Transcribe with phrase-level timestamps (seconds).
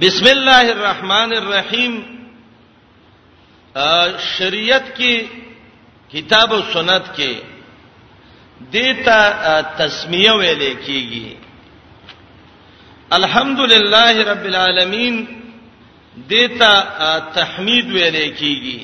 [0.00, 1.92] بسم الله الرحمن الرحیم
[4.38, 5.22] شریعت کې
[6.12, 7.34] کتاب او سنت کې
[8.72, 9.20] دیتا
[9.78, 11.30] تسمیه ویلې کیږي
[13.18, 15.14] الحمدلله رب العالمین
[16.30, 16.72] دیتا
[17.38, 18.82] تحمید ویلې کیږي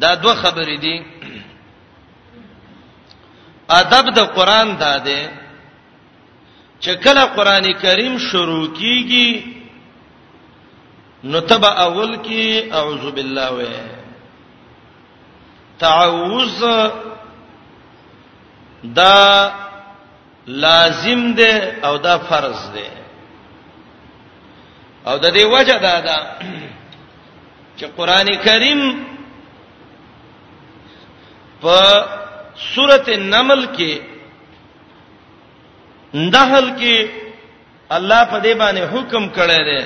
[0.00, 0.96] دا دوه خبرې دي
[3.80, 5.20] ادب د قران دا ده
[6.84, 9.60] چې کله قران کریم شروع کیږي
[11.24, 13.62] نو تبع اول کې اعوذ بالله و
[15.78, 16.62] تعوذ
[18.84, 19.52] دا
[20.64, 22.90] لازم ده او دا فرض ده
[25.06, 26.18] او د دې وجه دا ده
[27.76, 28.80] چې قران کریم
[31.62, 32.04] په
[32.74, 34.09] سورته نمل کې
[36.14, 37.08] نحل کې
[37.90, 39.82] الله په دې باندې حکم کړی دی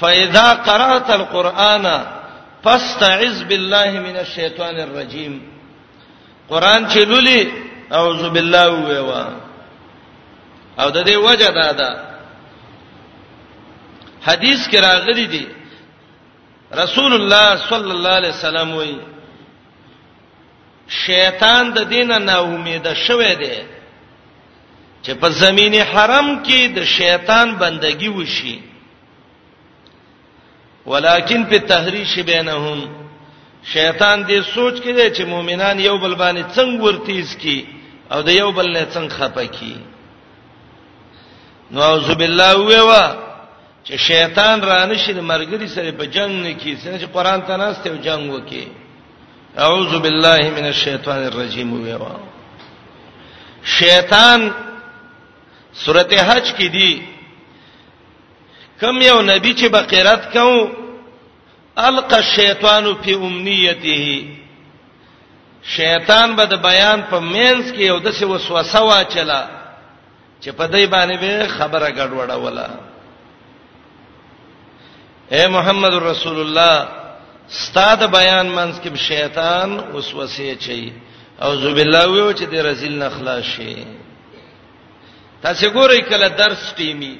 [0.00, 1.86] فاذا قرات القرآن
[2.64, 5.34] فاستعذ بالله من الشیطان الرجیم
[6.48, 7.50] قران چې لولي
[7.92, 9.26] اعوذ بالله ویوا
[10.78, 11.90] او د دې وجه دا ده
[14.26, 15.46] حدیث کې راغلي دي
[16.74, 18.98] رسول الله صلی الله علیه وسلم وی
[20.88, 23.75] شیطان د دینه نا امید شوه دی
[25.02, 28.60] چې په زمینی حرم کې د شیطان بندگی وشي
[30.86, 32.80] ولیکن په تحریش بینهم
[33.64, 37.66] شیطان دې سوچ کړي چې مؤمنان یو بل باندې څنګه ورتیز کی
[38.10, 39.76] او د یو بل نه څنګه خپکی
[41.70, 43.16] نو اعوذ بالله ویوا
[43.86, 47.56] چې شیطان را نشي د مرګري سره په جنگ نه کی څنګه چې قران ته
[47.56, 48.68] ناس ته جنگ وکي
[49.58, 52.16] اعوذ بالله من الشیطان الرجیم ویوا
[53.64, 54.50] شیطان
[55.84, 56.92] سورته حج کې دی
[58.80, 60.72] کم یو نبی چې بقرات کوم
[61.88, 64.24] القى الشیطان فی امنیته
[65.76, 69.42] شیطان به د بیان په مینس کې یو دسه وسوسه واچلا
[70.42, 72.68] چې په دای باندې به خبره ګډوډه ولا
[75.30, 76.88] اے محمد رسول الله
[77.48, 80.92] ستاد بیان منس کې شیطان وسوسه چي
[81.40, 83.84] اعوذ بالله ویو چې د رزل نخلا شي
[85.46, 87.14] تاسو ګورئ کله درس ټیمی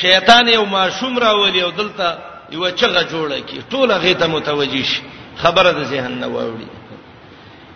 [0.00, 2.06] شیطان یو ماشوم راولي او دلته
[2.54, 5.02] یو چغه جوړه کی ټوله غیته متوجی شي
[5.42, 6.66] خبره د ذهن نه ووري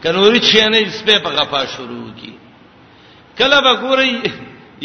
[0.02, 2.32] کنوري چې نه سپه په غفا شروع کی
[3.38, 4.30] کله به ګورئ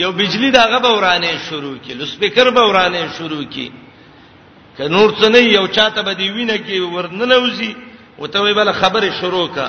[0.02, 3.68] یو بجلی دغه به ورانه شروع کی لسپیکر به ورانه شروع کی
[4.78, 7.74] ک نور څه نه یو چاته به دی وینه کی ورننوزی
[8.18, 9.68] او ته وی بل خبره شروع کا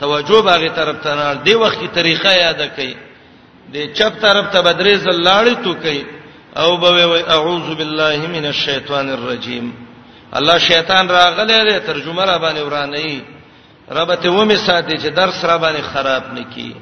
[0.00, 2.92] توجه باغی طرف ته نه دی وخت کی طریقه یاد کړئ
[3.72, 6.04] د چپ طرف ته بدرې زلاړې تو کوي
[6.56, 9.72] او به وي اعوذ بالله من الشیطان الرجیم
[10.32, 13.22] الله شیطان راغله ده ترجمه را باندې ورانه
[13.90, 16.74] ربته و می ساتي چې درس را باندې خراب نکي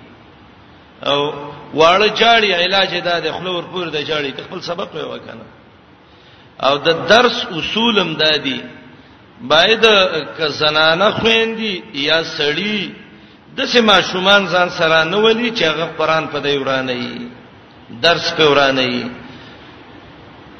[1.06, 1.32] او
[1.75, 5.44] واړه جاړي علاج ده د خلور پور د جاړي خپل سبق وي وکنه
[6.62, 8.60] او د درس اصولم دادي
[9.41, 9.87] باید
[10.38, 13.01] ک زنانه خويندې یا سړی
[13.56, 17.16] د سیمه شومان ځان سره نه ولي چې هغه قران په دی ورانه ای
[18.04, 19.04] درس په ورانه ای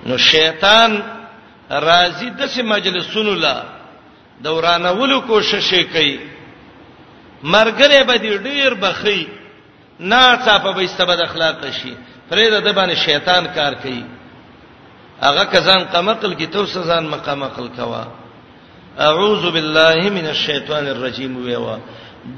[0.07, 0.91] نو شیطان
[1.89, 3.57] راضی د سیمه مجلسونو لا
[4.45, 6.15] دورانه ولو کوشش کوي
[7.55, 9.27] مرګره به دی ډیر بخي
[10.01, 11.93] نه صافه به استبد اخلاق شي
[12.31, 14.03] فرید د باندې شیطان کار کوي
[15.23, 18.05] هغه کزان قمقل کی تو سزان مقامقل کوا
[18.99, 21.77] اعوذ بالله من الشیطان الرجیم ویوا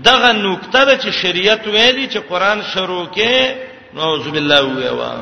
[0.05, 3.55] دغه نقطه د چې شریعت ویلي چې قران شروع کې
[3.95, 5.13] نعوذ بالله ویوا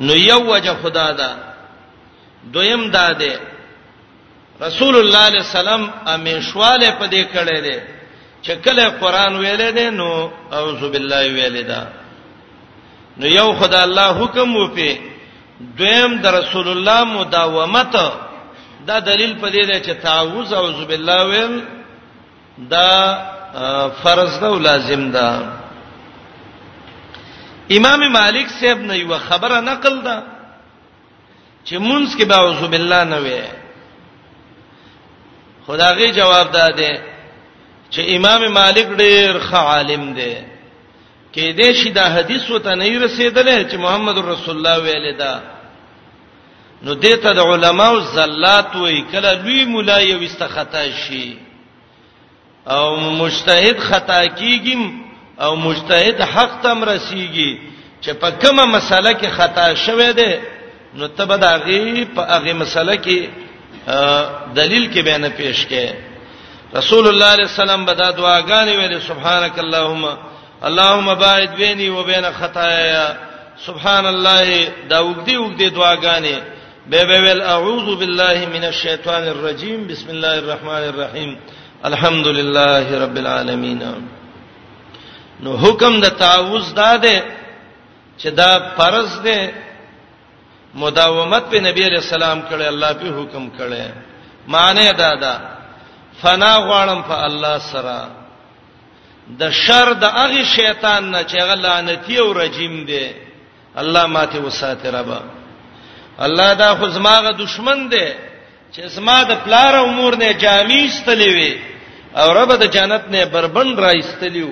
[0.00, 1.32] نو یو وجه خدا دا
[2.52, 3.40] دویم دا ده
[4.60, 7.78] رسول الله علیه السلام امیشواله په دې کړه ده
[8.44, 11.86] چې کله قران ویلې ده نو اعوذ بالله ویلې ده
[13.18, 14.98] نو یو خدا الله حکم وپی
[15.78, 17.96] دویم د رسول الله مداومت
[18.88, 21.54] دا دلیل په دې دی چې تعوذ اعوذ بالله ویل
[22.58, 22.90] دا
[24.02, 25.50] فرض ده او لازم ده
[27.70, 30.22] امام مالک صاحب نه یو خبره نقل ده
[31.66, 33.40] چې مونږ کې به اعوذ بالله نه وي
[35.66, 37.00] خدایږي جواب ده
[37.92, 40.34] چې امام مالک ډېر ښه عالم دی
[41.34, 45.55] کې دې شي دا حدیث وته نه رسیدلې چې محمد رسول الله ویل ده
[46.82, 51.36] نو دته د علماو زلات وای کله لوی مولا یو استخطا شي
[52.66, 54.78] او مجتهد خطا کیږي
[55.40, 57.58] او مجتهد حق تم رسیږي
[58.02, 60.38] چې په کومه مسله کې خطا شوه ده
[60.94, 63.18] نو تبه دا غي په هغه مسله کې
[64.58, 65.94] دلیل کې بیان پیش کړي
[66.76, 70.16] رسول الله علیه السلام بدا دعاګانې ویلې سبحانك اللهم
[70.64, 73.08] اللهم باعد بيني وبين خطاياي
[73.66, 76.36] سبحان الله دا وګدي وګدي دعاګانې
[76.90, 81.38] به به ول اعوذ بالله من الشیطان الرجیم بسم الله الرحمن الرحیم
[81.84, 83.80] الحمد لله رب العالمین
[85.44, 87.22] نو حکم د تعوذ داده
[88.20, 89.52] چې دا فرض ده
[90.74, 93.82] مداومت په نبی علیہ السلام کړي الله په حکم کړي
[94.48, 95.34] معنی دا دا
[96.22, 98.06] فنا غواړم په الله سره
[99.40, 103.06] د شر د هغه شیطان نه چې غلانتی او رجیم دی
[103.76, 105.20] الله ماته وساتره به
[106.24, 108.08] الله دا خو زماغه دشمن دی
[108.74, 111.54] چې زما د پلار او مور نه جامې استلې وي
[112.16, 114.48] او رب د جنت نه بربند را استلیو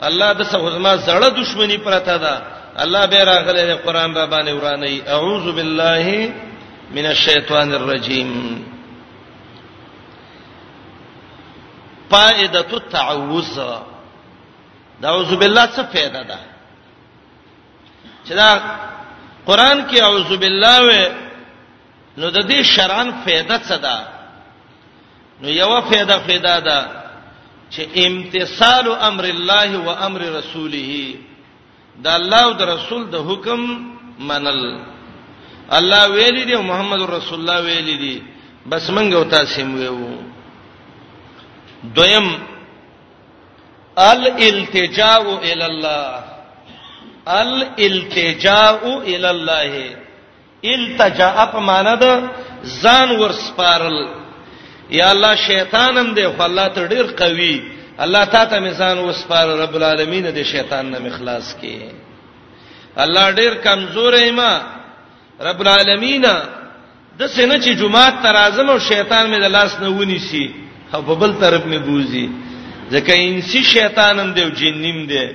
[0.00, 2.42] الله د سه زما زړه دشمنی پرته ده
[2.82, 6.32] الله به راغله قرآن را باندې ورانی اعوذ بالله
[6.94, 8.64] من الشیطان الرجیم
[12.10, 13.54] فائدة التعوذ
[15.02, 16.38] دا اعوذ بالله څه فائدہ ده
[18.28, 18.50] چې دا
[19.48, 21.12] قران کې اعوذ بالله و
[22.20, 24.08] نو د دې شران فائدہ څه ده
[25.42, 26.88] نو یو فائدہ فائدہ ده
[27.70, 31.14] چې امتثال امر الله و امر رسوله
[32.06, 33.64] دا الله او د رسول د حکم
[34.32, 34.62] منل
[35.78, 38.16] الله ویلي دی محمد رسول الله ویلي دی
[38.70, 40.10] بس منګه او تاسو هم ویو
[41.96, 42.32] دویم
[44.10, 45.22] الالتجاء
[45.52, 46.27] الى الله
[47.28, 49.72] الالتجاء الى الله
[50.64, 52.14] التجاء په معنا ده
[52.82, 53.98] ځان ورسپارل
[54.98, 57.60] یا الله شیطانم دی خو الله ته ډیر قوي
[58.00, 61.78] الله تا ته میزان وسپار رب العالمین دې شیطان نه مخلاص کی
[62.96, 64.52] الله ډیر کمزور ایما
[65.40, 66.24] رب العالمین
[67.18, 70.50] د سینې چې جمعه ترازم او شیطان مې د لاس نه ونی سي
[70.94, 72.28] او په بل طرف مې بوزي
[72.90, 75.26] ځکه انسی شیطانم دی او جنیم دی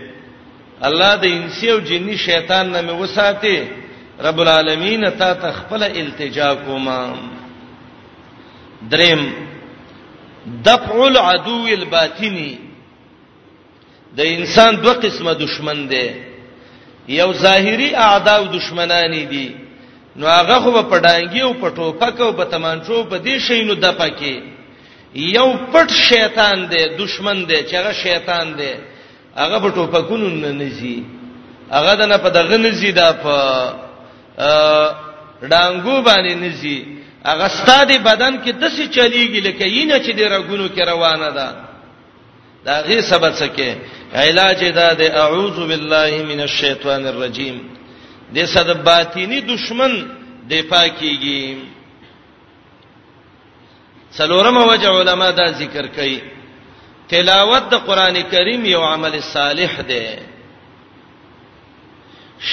[0.88, 3.58] الله د انسی او جنی شیطان نه مې وساتي
[4.26, 6.98] رب العالمین تا تخپل التجا کوما
[8.92, 9.22] دریم
[10.68, 12.52] دفع العدو الباطنی
[14.18, 16.06] د انسان دوه قسمه دشمن دی
[17.16, 19.52] یو ظاهری اعداء او دشمنانی دي
[20.16, 23.98] نو هغه خو په ډانګي او په ټوپک او په تمانچو په دې شینو د
[23.98, 24.42] پکې
[25.16, 28.72] یو پټ شیطان دی دشمن دی چې هغه شیطان دی
[29.36, 31.04] هغه په ټوپکونو نه نزي
[31.72, 33.36] هغه دنه په دغه نزي دا په
[35.52, 36.78] ډانګو باندې نزي
[37.26, 41.48] هغه ستادي بدن کې دسي چلیږي لکه یینه چې د رګونو کې روانه ده
[42.66, 43.76] دا غي سبب سکه
[44.14, 47.58] علاج دا د اعوذ بالله من الشیطان الرجیم
[48.36, 50.08] د صد باطینی دشمن
[50.50, 51.44] دفاع کیږي
[54.18, 56.20] څلورمه وجه علما دا ذکر کوي
[57.10, 60.06] تلاوت د قران کریم یو عمل صالح دی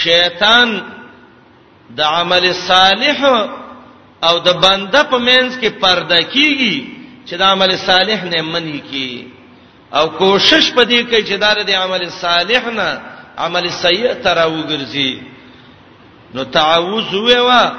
[0.04, 0.68] شیطان
[1.96, 3.18] د عمل صالح
[4.28, 6.76] او د بنده په منځ کې پرده کیږي
[7.28, 9.28] چې د عمل صالح نه منی کی
[9.98, 12.90] او کوشش پدې کوي چې دا د عمل صالح نه
[13.38, 15.12] عمل سیئ تر وګرځي
[16.34, 17.72] نو تعوذ ویوا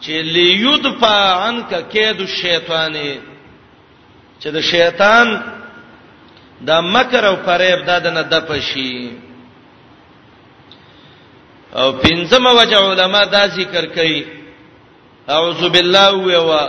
[0.00, 2.94] چې لیدفع عنک کید الشیطان
[4.42, 5.28] چې د شیطان
[6.66, 9.10] دا مکر او فریب دا نه د پشي
[11.76, 14.24] او پنځم وجه علما دا ذکر کوي
[15.28, 16.68] اعوذ بالله و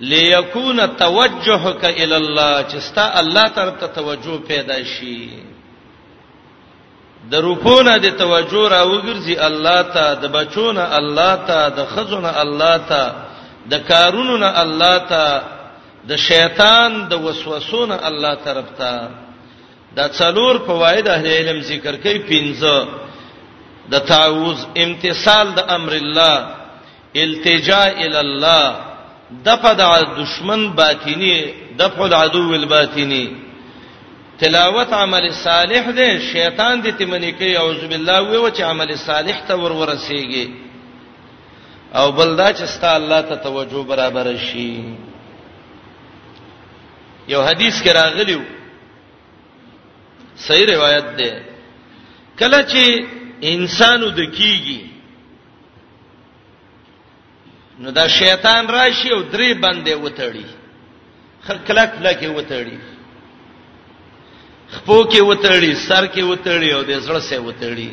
[0.00, 5.30] ليكون توجهك الى الله چې ستا الله طرف ته توجه پیدا شي
[7.30, 12.78] د روپونه د توجه را وګرځي الله ته د بچونه الله ته د خزونه الله
[12.78, 13.12] ته
[13.70, 15.55] د کارونو نه الله ته
[16.08, 18.94] د شیطان د وسوسونه الله طرف ته
[19.98, 22.76] دا څلور فواید اهل علم ذکر کوي پنځه
[23.92, 26.36] د تعوذ امتثال د امر الله
[27.24, 28.64] التجاء الى الله
[29.46, 29.82] دفع د
[30.20, 31.34] دشمن باطینی
[31.80, 33.24] دفع العدو الباطینی
[34.40, 39.54] تلاوت عمل صالح دی شیطان دې تمنی کوي اعوذ بالله وی چې عمل صالح ته
[39.56, 40.46] ور ورسیږي
[41.98, 44.70] او بلدا چې ستا الله ته توجه برابر شي
[47.32, 48.40] یو حدیث کې راغلیو
[50.46, 51.44] صحیح روایت ده
[52.42, 53.04] کله چې
[53.54, 54.82] انسانو د کیږي
[57.84, 60.46] نو دا شیطان راشي او درې باندې وتړي
[61.46, 62.78] خلک لکه وتړي
[64.74, 67.90] خپو کې وتړي سر کې وتړي او د زړه سره وتړي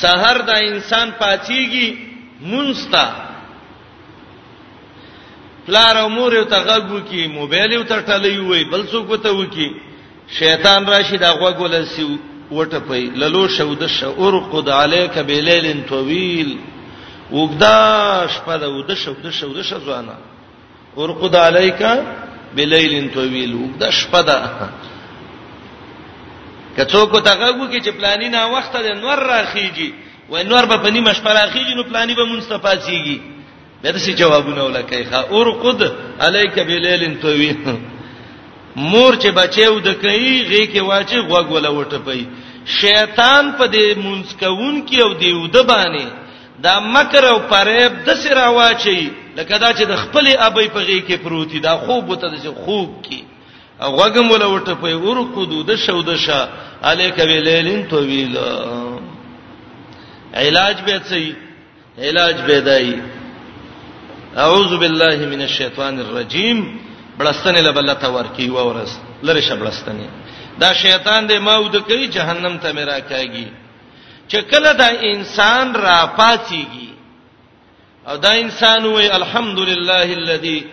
[0.00, 1.98] سحر دا انسان پاتېږي
[2.50, 3.06] مونستا
[5.66, 9.30] پلار او مور یو ته غږو کی موبایل یو ته ټلې وي بل څوک وته
[9.36, 9.68] وکی
[10.38, 12.04] شیطان راشي دا غوګول سی
[12.50, 16.56] وټه پي للو شو د شعور قد عليك بليل طويل
[17.32, 20.16] وګدا شپه د ود شو د شو د شو ځانا
[20.96, 21.82] ورقد عليك
[22.56, 24.70] بليل طويل وګدا شپه ده
[26.76, 29.90] کڅو کو ته غوګو کی چې پلاني نه وخت د نور راخیږي
[30.30, 33.33] و نور به په نیمه شپه راخیږي نو پلاني به مونږ ته پاتېږي
[33.84, 35.82] به دې جوابونه ولکای ښا ارقد
[36.20, 37.52] الیک بلیل توی
[38.76, 42.24] مور چې بچیو د کوي غي کې واچي غوګ ولا وټپي
[42.80, 46.06] شیطان په دې مونږ کوون کې او دیو د باندې
[46.62, 49.02] دا مکر او فریب د سر واچي
[49.36, 52.90] لکه دا چې د خپل ابي په غي کې پروتي دا خوب وته د خوب
[53.06, 53.18] کې
[53.82, 56.44] او غوګم ولا وټپي ورقدو د شو د شا
[56.90, 58.36] الیک بلیلن طویل
[60.34, 61.34] علاج به صحیح
[62.06, 62.94] علاج به دای
[64.42, 66.80] اعوذ بالله من الشیطان الرجیم
[67.18, 70.08] بلستنه لبلته ورکی و ورس لری شبلستنه
[70.60, 73.46] دا شیطان دې ماود کوي جهنم ته میرا کوي
[74.28, 76.88] چې کله دا انسان را پاتېږي
[78.08, 80.64] او دا انسان وای الحمدلله الذی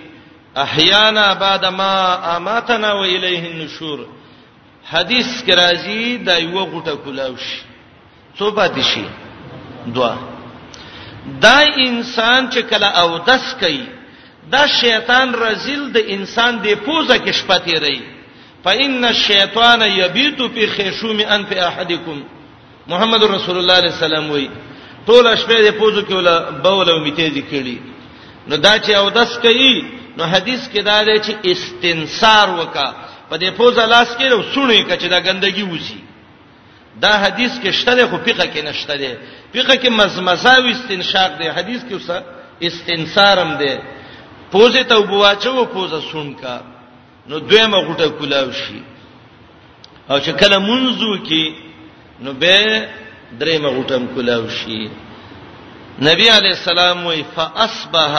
[0.56, 4.00] احیانا بعد ما اماتنا و الیه النشور
[4.91, 7.62] حدیث کې راځي دا یو غټه کولاوش
[8.39, 9.06] څو پاتې شي
[9.96, 10.31] دعا
[11.25, 13.86] دا انسان چې کله او دس کوي
[14.51, 18.01] دا شیطان رزل د انسان دی پوزه کې شپته ری
[18.63, 22.22] فإن الشیطان یبیت فی خشوم ان فی احدکم
[22.88, 24.50] محمد رسول الله علیه السلام وی
[25.08, 27.78] ټول شپه د پوزو کې ولا بول او میتیز کړي
[28.48, 29.86] نو دا چې او دس کوي
[30.18, 32.94] نو حدیث کې دا دی چې استنصار وکا
[33.30, 35.98] په دې پوزه لاس کې سونې کچ دا ګندګي وسی
[37.01, 39.18] دا حدیث کې شته خو فقہ کې نشته
[39.53, 42.24] فقہ کې مزمزه او استنشاق دی حدیث کې اوسه
[42.67, 43.74] استنصارم دی
[44.51, 46.55] پوزه ته وبواچو پوزه سونکا
[47.27, 48.81] نو دویمه غټه کولاو شي
[50.10, 51.53] او چې کله منځو کې
[52.24, 52.88] نو به
[53.39, 54.84] درېمه غټم کولاو شي
[56.08, 58.13] نبی علی السلام وی فاصبح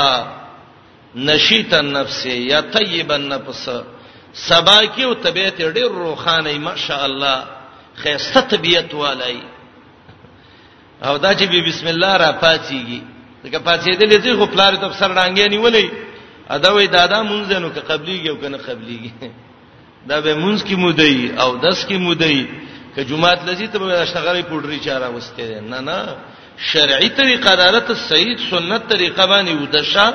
[1.16, 3.64] نشیت النفس یا طیب النفس
[4.34, 7.44] سبا کې او طبيعت ډېر روخانه ماشاء الله
[7.96, 9.40] خیسته طبيعت والای
[11.06, 13.00] او دا چې به بسم الله را پاتېږي
[13.52, 15.90] دا پاتېدلې چې خو پلار ته سر ډانګې نیولې
[16.50, 19.12] ادا وې دادا مونږ نو که قبليږي او کنه قبليږي
[20.08, 22.46] دا به مونږ کی مودې او داس کی مودې
[22.94, 25.98] که جمعات لذي ته اشتغالي پوډري چاره وسته نه نه
[26.72, 30.14] شرعي طریقه دارت سید سنت طریقه باندې ودشه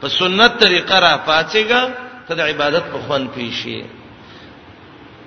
[0.00, 1.80] په سنت طریقه را پاتېګا
[2.28, 3.84] ته د عبادت په خوان پیشي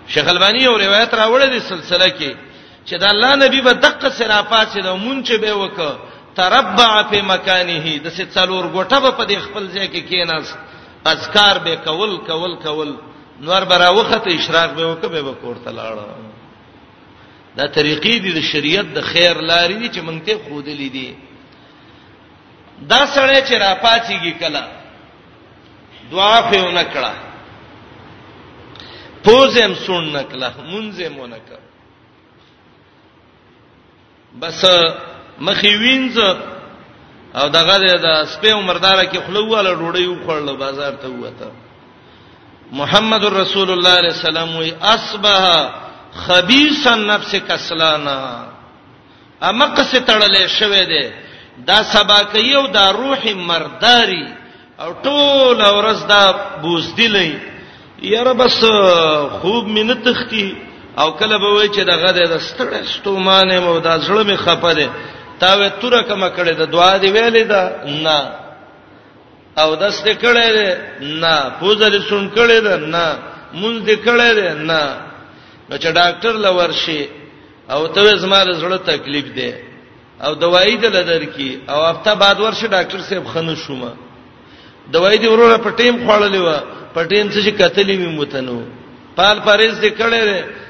[0.07, 2.44] شیخ البانی یو روایت راوړل د سلسله کې
[2.85, 5.77] چې د الله نبی په دقه سره پاسې د مونږ به وک
[6.39, 10.53] تربع په مکانه د څه څلور ګټه په دې خپل ځای کې کیناس
[11.11, 12.95] اذکار به کول کول کول
[13.47, 16.05] نور برا وخت اشراق به وک به کوړه لاړه
[17.57, 21.15] دا طریقې دي د شریعت د خیر لارې دي چې مونږ ته خود لیدي
[22.91, 24.61] دا سړی چې را پاتېږي کله
[26.11, 27.11] دعا په ونکړه
[29.25, 31.61] پوزم سن نکړه مونځم ونکړه
[34.39, 34.65] بس
[35.39, 36.17] مخې وینځ
[37.35, 41.49] او دغه د سپې عمردار کې خلواله ډوډۍ وخړل بازار ته وته
[42.71, 45.69] محمد رسول الله علیه السلام وی اصبح
[46.27, 48.19] خبيث النفس کسلانا
[49.43, 51.11] امقه سے تړلې شوې ده
[51.67, 54.25] دا سبا کوي او دا روح مرداري
[54.79, 56.21] او ټول ورځ دا
[56.63, 57.31] بوزدلې
[58.01, 58.63] یاره بس
[59.41, 60.47] خوب مینه تختی
[61.01, 64.87] او کله به وای چې دغه د ستړې ستومانه مو دا زړه می خپه دي
[65.39, 67.63] تا و تر کما کړه د دعا دی ویلې دا
[68.05, 68.19] نه
[69.61, 70.45] او داس دې کړه
[71.21, 73.07] نه پوزه دې سن کړه دا نه
[73.61, 74.29] مونږ دې کړه
[74.69, 74.81] نه
[75.69, 77.01] نو چې ډاکټر لور شي
[77.73, 79.53] او ته زما زړه تکلیف دی
[80.25, 83.91] او دوايي دل درکې او هفته بعد ورشه ډاکټر صاحب خنو شوما
[84.93, 86.49] دوايي دی وروره په ټیم خړلې و
[86.95, 88.61] په ټیم څه چې قتلې می متنو
[89.17, 90.19] پال پرېز دې کړه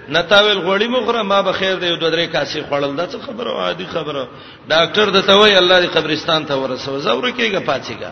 [0.09, 3.85] نتاویل غوړی مخره ما به خیر دی دوه درې کاسې خړل دا څه خبره عادي
[3.85, 4.27] خبره
[4.69, 8.11] ډاکټر د توي الله دې قبرستان ته ورسو زور کېږي پاتېګا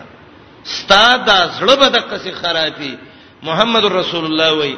[0.64, 1.20] ستاد
[1.60, 2.98] زړه به د قصې خرابي
[3.42, 4.76] محمد رسول الله وای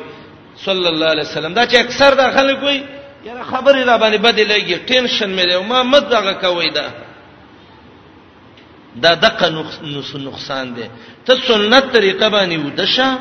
[0.64, 2.82] صلی الله علیه وسلم دا چې اکثر د خلک وای
[3.24, 6.86] یاره خبره را باندې بد لګي ټینشن مې دی ما مد دغه کوي دا
[9.02, 9.64] دا دغه
[10.24, 10.86] نقصان دی
[11.26, 13.18] ته سنت طریقه باندې ودشه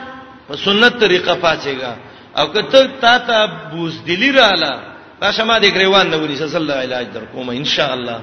[0.47, 4.71] په سنت طریقه پاتېګا او کته تا ته بوز دلی رااله
[5.23, 8.19] راشه ما دې غریوان نه ونی صلی الله علاج در کوم ان شاء الله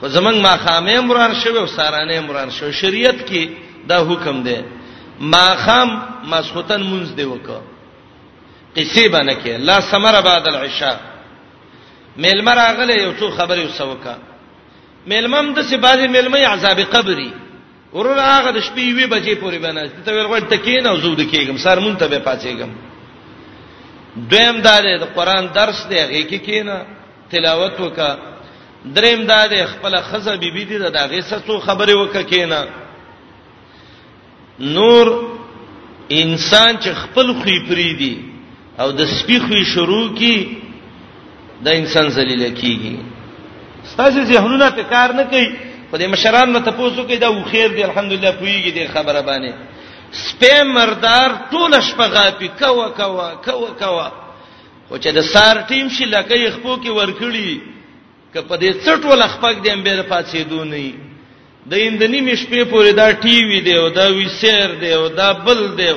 [0.00, 3.48] خو زمنګ ما خامې عمران شوه او سارانه عمران شوه شریعت کې
[3.88, 4.56] دا حکم دی
[5.20, 5.88] ما خام
[6.24, 7.62] مسخوتن منځ دی وکړه
[8.76, 11.00] قصې باندې کې لا سمر بعد العشاء
[12.16, 14.16] ملمر اغله یو څو خبرې وسوکا
[15.06, 17.30] ملمم د سي بازي ملمې عذاب قبري
[17.92, 21.22] ورور هغه د شپې وی بجې پورې بناست ته ور غوړ تکین او زو د
[21.30, 22.70] کېګم سر مون ته به پاتېګم
[24.30, 26.76] دویم دا دی د قران درس دی هغه کې کینا
[27.30, 28.10] تلاوت وکا
[28.96, 32.60] دریم دا دی خپل خزه بیبي دی دا هغه څه خبره وکا کینا
[34.76, 35.06] نور
[36.10, 38.14] انسان چې خپل خوې پری دی
[38.80, 40.36] او د سپی خوې شروع کی
[41.64, 42.96] دا انسان ذلیل کیږي
[43.92, 47.82] ستاسو ذهنونه ته کار نه کوي په دې مشران نه تاسو کې دا وخیر دی
[47.84, 49.52] الحمدلله پویږي دې خبره باندې
[50.24, 54.08] سپې مردار ټول شپه غاپي کوا کوا کوا کوا
[54.88, 57.60] خو چې د سار ټیم شي لکه خپو کې ورکړي
[58.34, 60.90] که په دې څټول خپک دې امبیر پاتې دونی
[61.70, 65.32] د ایندنی مشپې پورې دا ټي وی دی او دا وی سیر دی او دا
[65.32, 65.92] بل دی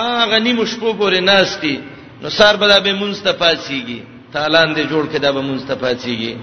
[0.00, 1.76] اغه نیم شپو پورې ناشتي
[2.22, 3.98] نو سار به به مونږ ته پاتېږي
[4.34, 6.34] تالاندې جوړ کده به مونږ ته پاتېږي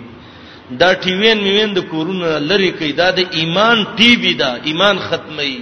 [0.82, 5.56] دا ټیوین میوین د کورونو لری کوي دا د ایمان ټی بی دا ایمان ختمي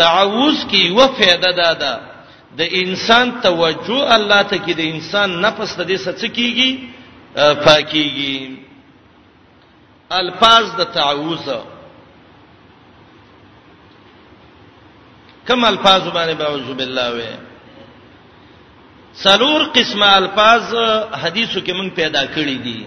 [0.00, 1.92] تعوذ کی و فائدہ دا دا
[2.58, 6.70] د انسان توجه الله ته کې د انسان نفس د دې څه کیږي
[7.64, 8.38] پاکيږي
[10.10, 11.46] الفاظ د تعوذ
[15.46, 17.53] کم الفاظ باندې بعوذ بالله وایي
[19.22, 20.62] سلور قسمه الفاظ
[21.22, 22.80] حدیثو کې مونږ پیدا کړی دي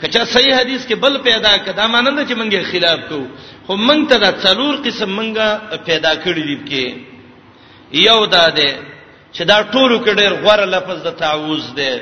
[0.00, 3.20] کچا صحیح حدیث کې بل پیدا کدا ماننه چې مونږه خلاف کو
[3.66, 6.86] خو مونږ ته د څلور قسم مونږه پیدا کړی دي کې
[7.92, 8.72] یو دا ده
[9.34, 12.00] چې دا ټولو کې ډېر غوړه لفظ د تعوذ ده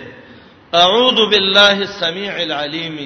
[0.75, 2.96] اعوذ بالله السميع العليم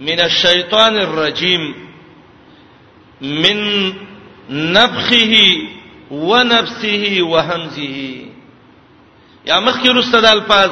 [0.00, 1.72] من الشیطان الرجیم
[3.22, 3.64] من
[4.50, 5.44] نفخه
[6.10, 8.31] ونفسه وهمزه
[9.46, 10.70] یا مخکې رسته د الفاظ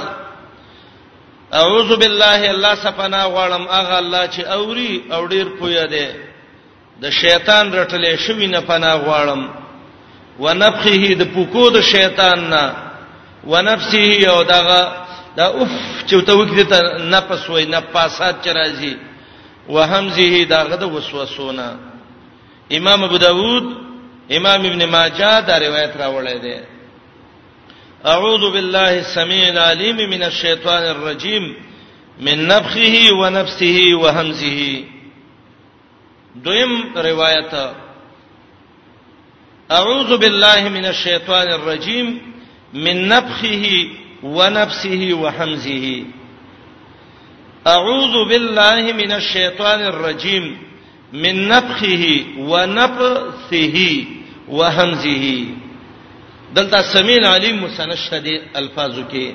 [1.53, 6.07] اعوذ بالله الله سپنا غواړم هغه الله چې اوري او ډیر پوی دی
[7.03, 9.43] د شیطان رټلې شوی نه پنا غواړم
[10.41, 12.75] ونفخه د پوکو د شیطان نه
[13.45, 14.81] ونفسه او دغه
[15.37, 15.71] دا اوف
[16.09, 18.95] چې ته وکړې ته نفس وای نفاسات چرایږي
[19.69, 21.77] وهمزه داغه د وسوسونه
[22.73, 23.67] امام ابو داود
[24.31, 26.59] امام ابن ماجه دا روایت راوړی دی
[28.07, 31.55] اعوذ بالله السميع العليم من الشيطان الرجيم
[32.21, 34.85] من نفخه ونفسه وهمزه
[36.37, 37.55] دویم روایت
[39.73, 42.21] اعوذ بالله من الشيطان الرجيم
[42.75, 43.69] من نفخه
[44.23, 46.05] ونفسه وهمزه
[47.67, 50.59] اعوذ بالله من الشيطان الرجيم
[51.13, 54.05] من نفخه ونفثه
[54.49, 55.45] وهمزه
[56.57, 58.27] دلته سمین علیم مسنشد
[58.61, 59.33] الفاظو کې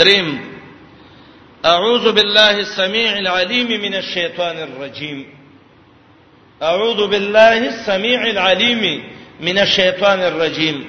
[0.00, 0.28] دریم
[1.70, 5.24] اعوذ بالله السميع العليم من الشيطان الرجيم
[6.70, 8.82] اعوذ بالله السميع العليم
[9.40, 10.84] من الشيطان الرجيم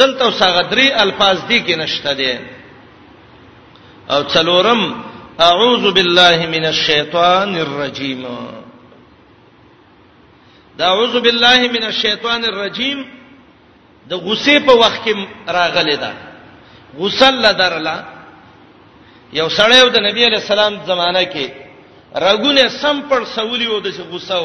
[0.00, 2.38] دلته وسغدري الفاظ دي کې نشته دي
[4.10, 4.84] او څلورم
[5.48, 8.22] اعوذ بالله من الشيطان الرجيم
[10.78, 13.04] دا اعوذ بالله من الشيطان الرجيم
[14.08, 15.12] د غصې په وخت کې
[15.48, 16.12] راغلی دا
[16.98, 17.96] غسل لدرلا
[19.32, 21.46] یو سړیو د نبی علی السلام زمانہ کې
[22.16, 24.44] رګونه سم پر سولی و د غصو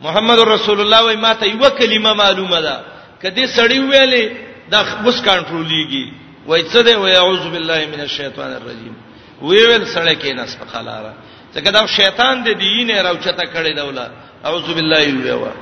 [0.00, 2.76] محمد رسول الله وای ماته یو کلمه معلومه ده
[3.22, 4.24] کدی سړی ویلې
[4.70, 6.06] دا غوس کنټرولېږي
[6.46, 8.94] وای څه دی وای اعوذ بالله من الشیطان الرجیم
[9.42, 11.14] وی ویل سړی کې نس په خلاره
[11.54, 14.10] ځکه دا شیطان دې دینه راوچته کړې دوله
[14.44, 15.52] اعوذ بالله ویوا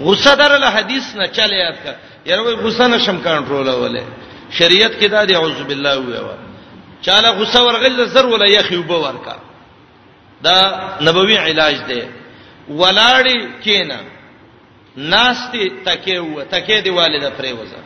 [0.00, 1.94] غصه در له حدیث نه چلے یاد کړه
[2.30, 4.04] یره وای غصه نشم کنټرول اوله
[4.58, 6.34] شریعت کې دا دی اعوذ بالله ویوا
[7.06, 9.34] چاله غصه ورغل زر ولا یخي وب ورکا
[10.44, 10.56] دا
[11.08, 12.00] نبوي علاج دی
[12.68, 13.98] ولاړی کینا
[14.96, 17.80] ناشتی تکې و تکې دی والده پرې وځه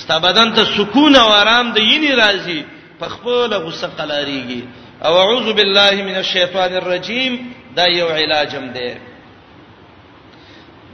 [0.00, 2.62] ستا بدن ته سکون او آرام د یینی راځي
[3.00, 4.60] په خپل غصه قلاریږي
[5.06, 7.40] او اعوذ بالله من الشیطان الرجیم
[7.76, 8.90] دا یو علاجم دی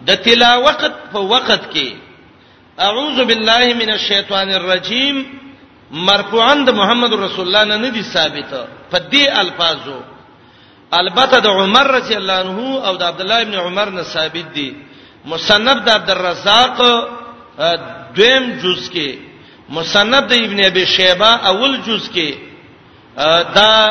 [0.06, 1.90] د تلاوت په وخت کې
[2.88, 5.16] اعوذ بالله من الشیطان الرجیم
[6.08, 8.60] مرفوعاً د محمد رسول الله نه ندي ثابته
[8.92, 9.98] په دې الفاظو
[11.00, 14.68] البته د عمر رضی الله عنه او د عبد الله ابن عمر نه ثابت دي
[15.24, 16.76] مصنف د عبد الرزاق
[18.16, 19.08] دویم جز کې
[19.70, 22.28] مصنف د ابن ابي شيبه اول جز کې
[23.58, 23.88] دا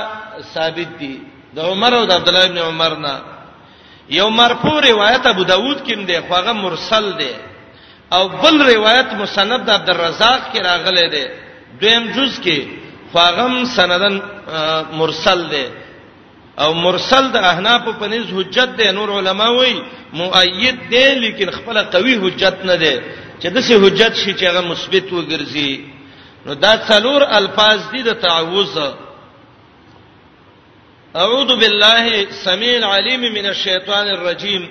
[0.54, 1.14] ثابت دي
[1.56, 3.16] د عمر او د عبد الله ابن عمر نه
[4.10, 7.34] یو مرفوع روایت ابو داود کې دی خو هغه مرسل دی
[8.14, 11.32] او بل روایت مسند عبد الرزاق کې راغله ده
[11.82, 12.58] دویم جز کې
[13.12, 14.20] خواغم سندن
[15.00, 15.72] مرسل ده
[16.60, 19.82] او مرسل د احناف په نس حجت ده نور علما وایي
[20.14, 23.02] مؤید ده لیکن خپل قوي حجت نه ده
[23.42, 25.80] چې دسه حجت شي چې هغه مثبت وګرځي
[26.46, 28.78] نو دا څلور الفاظ دي د تعوذ
[31.16, 34.70] اعوذ بالله السميع العليم من الشيطان الرجيم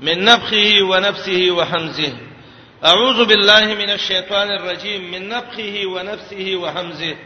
[0.00, 2.27] من نفخه ونفسه وحمزه
[2.84, 7.16] اعوذ بالله من الشیطان الرجیم من نفخه ونفسه وهمزه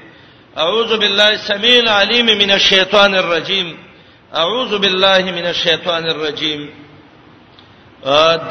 [0.59, 3.77] اعوذ بالله السميع العليم من الشیطان الرجیم
[4.35, 6.69] اعوذ بالله من الشیطان الرجیم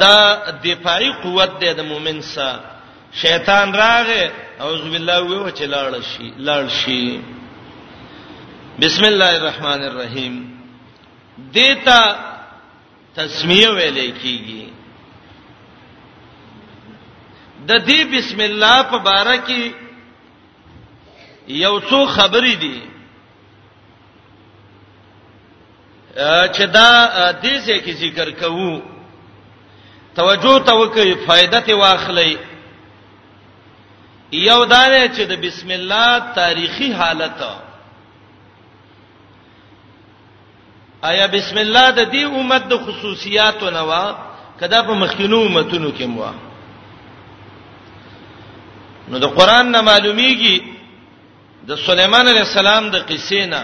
[0.00, 2.58] دا دفاعي قوت دی د مؤمن سره
[3.22, 7.20] شیطان راغه اعوذ بالله وی و چې لاړ شي لاړ شي
[8.82, 10.34] بسم الله الرحمن الرحیم
[11.54, 12.00] دیتا
[13.16, 14.64] تسمیه ویلې کیږي
[17.68, 19.62] د دې بسم الله په باره کې
[21.48, 22.76] یو څو خبرې دي
[26.54, 26.90] چې دا
[27.42, 28.74] دې څه کې ذکر کوو
[30.18, 32.32] توجه ته وکړئ فائدہ ته واخلئ
[34.32, 37.40] یو دانه چې د بسم الله تاریخي حالت
[41.10, 44.04] آیا بسم الله د دې امت د خصوصیاتو نوا
[44.60, 46.24] کدا په مخکینو امتونو کې مو
[49.10, 50.56] نو د قران نه معلومیږي
[51.68, 53.62] د سليمان عليه السلام د قصې نه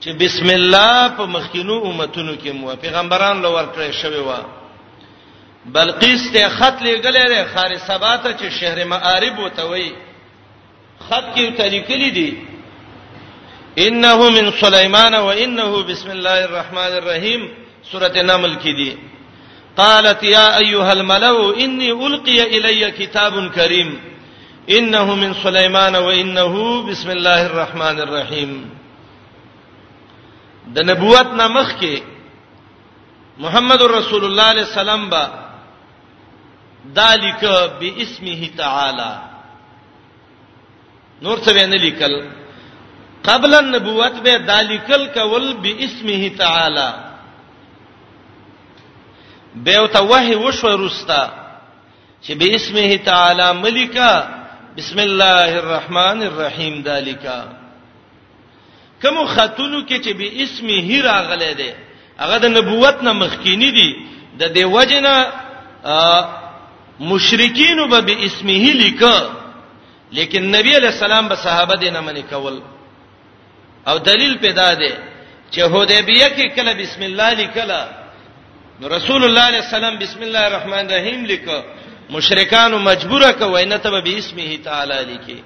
[0.00, 4.32] چې بسم الله په مخکینو امتونو کې مو پیغمبران لو ورکړی شوی و
[5.74, 9.92] بلقیس ته خط لګلې ده خارسبا ته چې شهر معارب وته وی
[11.08, 12.36] خط کې ته لیکلې دي
[13.86, 17.48] انه من سليمان وانه بسم الله الرحمن الرحيم
[17.92, 18.90] سوره نمل کې دي
[19.76, 23.98] قالت يا ايها الملأ اني القي الي كتاب كريم
[24.70, 28.52] انه من سليمان وانه بسم الله الرحمن الرحيم
[30.74, 31.96] د نبوت نامخ کې
[33.44, 35.24] محمد رسول الله عليه السلام با
[36.98, 37.42] ذالک
[37.80, 39.12] باسمه تعالی
[41.22, 42.14] نور څه باندې لیکل
[43.24, 46.88] قبل النبوت به ذالکل کول باسمه تعالی
[49.56, 51.22] به ته وحي وشو رستا
[52.24, 54.14] چې بسمه تعالی ملکا
[54.76, 57.40] بسم الله الرحمن الرحیم ذالکا
[59.02, 61.72] کوم خاتونو کې چې به اسمه راغله ده
[62.20, 63.90] هغه د نبوت نه مخکینی دي
[64.38, 65.14] د دې وجنه
[67.00, 69.16] مشرکین به باسمه لیکه
[70.16, 72.60] لیکن نبی علیہ السلام به صحابه دینه منی کول
[73.88, 74.92] او دلیل پیدا ده
[75.52, 78.01] چې هودیبیه کې کله بسم الله لیکله
[78.82, 81.56] نو رسول الله علیه السلام بسم الله الرحمن الرحیم لیکو
[82.16, 85.38] مشرکان مجبوره ک وینه ته به اسمه تعالی لیکي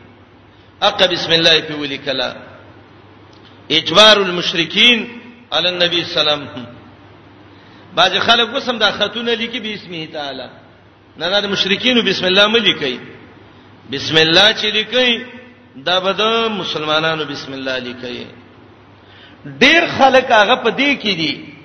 [0.88, 2.29] اق بسم الله په ولیکلا
[3.79, 4.99] اجبار المشرکین
[5.57, 6.40] علی النبی سلام
[7.96, 10.49] باج خلک وسم دا خاتون لیکي به اسمه تعالی
[11.20, 12.94] نه نه مشرکین بسم الله ملیکي
[13.92, 15.09] بسم الله چې لیکي
[15.87, 16.29] دا بده
[16.61, 18.27] مسلمانانو بسم الله لیکي
[19.62, 21.56] ډیر خلک هغه په دې کې دي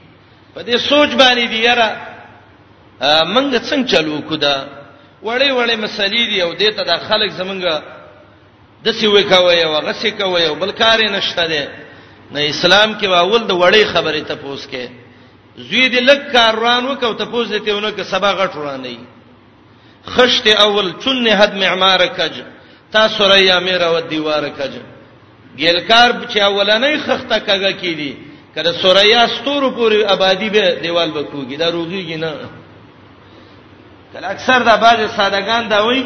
[0.55, 1.89] په دې سوچ باندې دی یاره
[3.33, 4.55] منګه څنګه چلو کو دا
[5.23, 7.73] وړې وړې مسلې دی او دې ته د خلک زمونږه
[8.83, 11.63] د سی وې کوي او غسی کوي او بل کار نشته دی
[12.33, 14.85] نه اسلام کې واول د وړې خبرې ته پوس کې
[15.57, 18.97] زوی دې لک کاروان وکاو ته پوس دې ته ونه کې سبا غټ ورانه
[20.13, 22.41] خشت اول چن حد معمار کج
[22.91, 24.73] تا سوریا میرا و دیوار کج
[25.59, 28.11] ګیلکار چې اولنې خخته کګه کیدی
[28.55, 32.31] کله سوریا ستورو پوری آبادی به دیوال بکوږي دا روغيږي نه
[34.13, 36.03] کله اکثر دا باز سادهګان دا وایي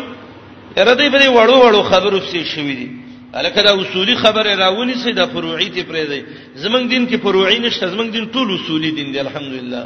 [0.77, 2.89] ردی پرې وړو وړو خبرو څه شوې دي
[3.33, 6.21] الکه دا اصولي خبره راونی سي د فروعي ته پرې دی
[6.63, 9.81] زمنګ دین کې فروعي نشته زمنګ دین ټول اصولي دین دی الحمدلله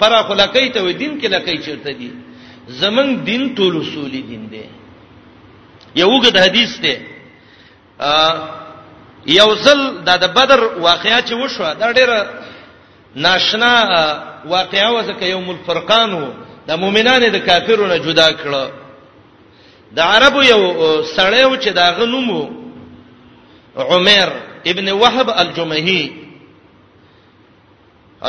[0.00, 2.10] پر اخو لکې ته دین کې لکې چیرته دي
[2.82, 4.62] زمنګ دین ټول اصولي دین دی
[6.02, 6.94] یوګد حدیث ته
[9.26, 12.26] یو ځل د بدر واقعیا چې وشو دا ډیره
[13.14, 13.72] ناشنا
[14.46, 16.30] واقعیا وزکه یوم الفرقان وو
[16.68, 18.70] د مؤمنانو د کافرونو جدا کړه
[19.92, 20.62] د عربو یو
[21.16, 22.50] سړی و چې دا غنومو
[23.76, 24.28] عمر
[24.66, 26.12] ابن وهب الجمهي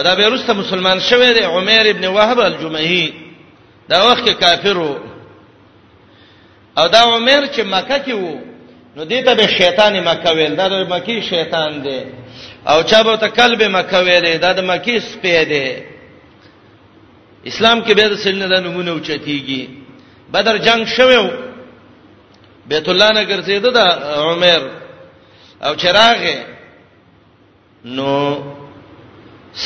[0.04, 3.14] دا به رسته مسلمان شوی دی عمر ابن وهب الجمهي
[3.90, 4.96] دا وخت کافر وو
[6.78, 8.51] او دا عمر چې مکه کې وو
[8.96, 12.00] نو دې ته به شیطان مکه ویل دا د مکی شیطان دی
[12.72, 15.68] او چا به ته قلب مکه ویل دا د مکی سپې دی
[17.50, 19.64] اسلام کې به د سلنه د نمونه اوچتیږي
[20.34, 21.26] بدر جنگ شوو
[22.72, 23.80] بیت الله نه ګرځیده د
[24.26, 24.62] عمر
[25.66, 26.40] او چراغه
[27.98, 28.12] نو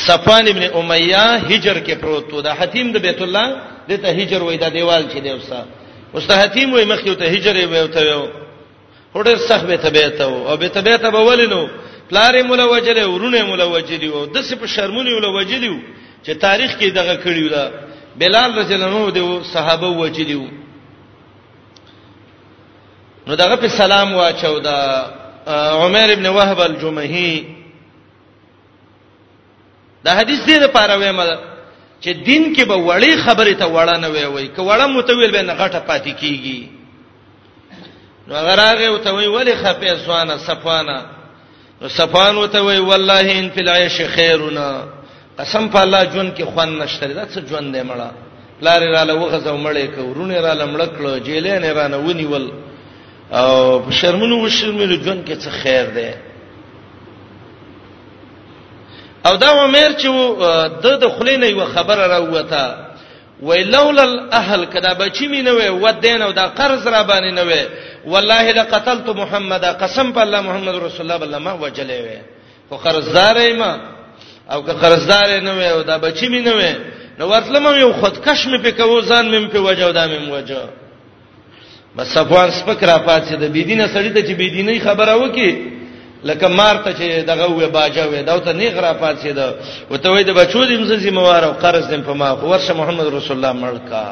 [0.06, 3.46] صفان ابن امیہ هجر کې پروت و د حتیم د بیت الله
[3.88, 5.60] دته هجر وای د دیوال چې دی اوسه
[6.14, 8.02] اوسه حتیم وای مخ یو ته هجر وای او ته
[9.24, 11.68] ډېر سخت به طبيعت او به طبيعت به ولینو
[12.10, 15.80] پلارې مولا وجلې ورونه مولا وجلې او د سپ شرمونی مولا وجلې
[16.26, 17.70] چې تاریخ کې دغه کړیو دا
[18.18, 20.50] بلال رضی الله عنه د صحابه وجلې
[23.26, 24.76] نو دغه په سلام واچو دا
[25.48, 27.44] عمر ابن وهب الجمهي
[30.04, 31.40] دا حدیث دې لپاره وایم
[32.02, 35.42] چې دین کې به وړي خبره ته وړه نه وي وای ک وړه متویل به
[35.42, 36.75] نه غټه پاتې کیږي
[38.28, 41.04] نو غراغه وته وی ولی خفه سوانه صفانه
[41.82, 44.84] نو صفان وته وی والله ان فی العیش خیرنا
[45.38, 48.10] قسم په الله جون کې خوان نشته دا څه جون دی مړه
[48.62, 52.52] لارې را لوغه زو مړې کو رونه را لمړکړه جیلې نه را نه ونیول
[53.32, 56.10] او شرمونو وشرملو جون کې څه خیر دی
[59.26, 60.08] او دا عمر چې
[60.82, 62.74] د د خلینې و خبر را وته
[63.42, 67.68] ولولا الاهل کدا بچی می نه وې ودین او دا قرض را باندې نه وې
[68.06, 72.18] والله لقتلت محمد قسم په الله محمد رسول الله بل ما وجلې وې
[72.70, 73.78] خو قرضدار ایما
[74.50, 76.74] او که قرضدار نه وې او دا بچی می نه وې
[77.18, 80.58] نو ورتلم یو خودکش می په کوو ځان مم په وجو دا مم وجو
[81.96, 85.75] بس صفوان سپک را پاتې د بيدینه سړی ته چې بيدینه خبره وکي
[86.24, 89.54] لکه مارته چې دغه وې باجا وې دا ته نیغ را پاتې ده
[89.90, 93.06] وته وې د بچو دې مزه ذمہوار او قرض دې په ما خو ورشه محمد
[93.14, 94.04] رسول الله مړکا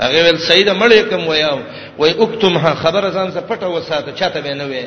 [0.00, 1.58] هغه ول سید مړې کوم ویا
[1.98, 4.84] وې اکتمها خبر ځان څه پټه وساته چاته به نه وې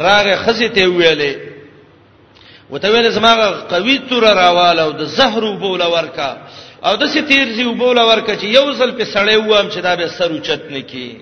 [0.00, 1.34] راغه خزي ته ویلې
[2.70, 6.36] وته ویل زما قوی تور راواله او د زهر وبول ورکا
[6.84, 10.06] او د ستیر زی وبول ورکا چې یو ځل په سړې وام چې دا به
[10.08, 11.20] سر اوچت نه کی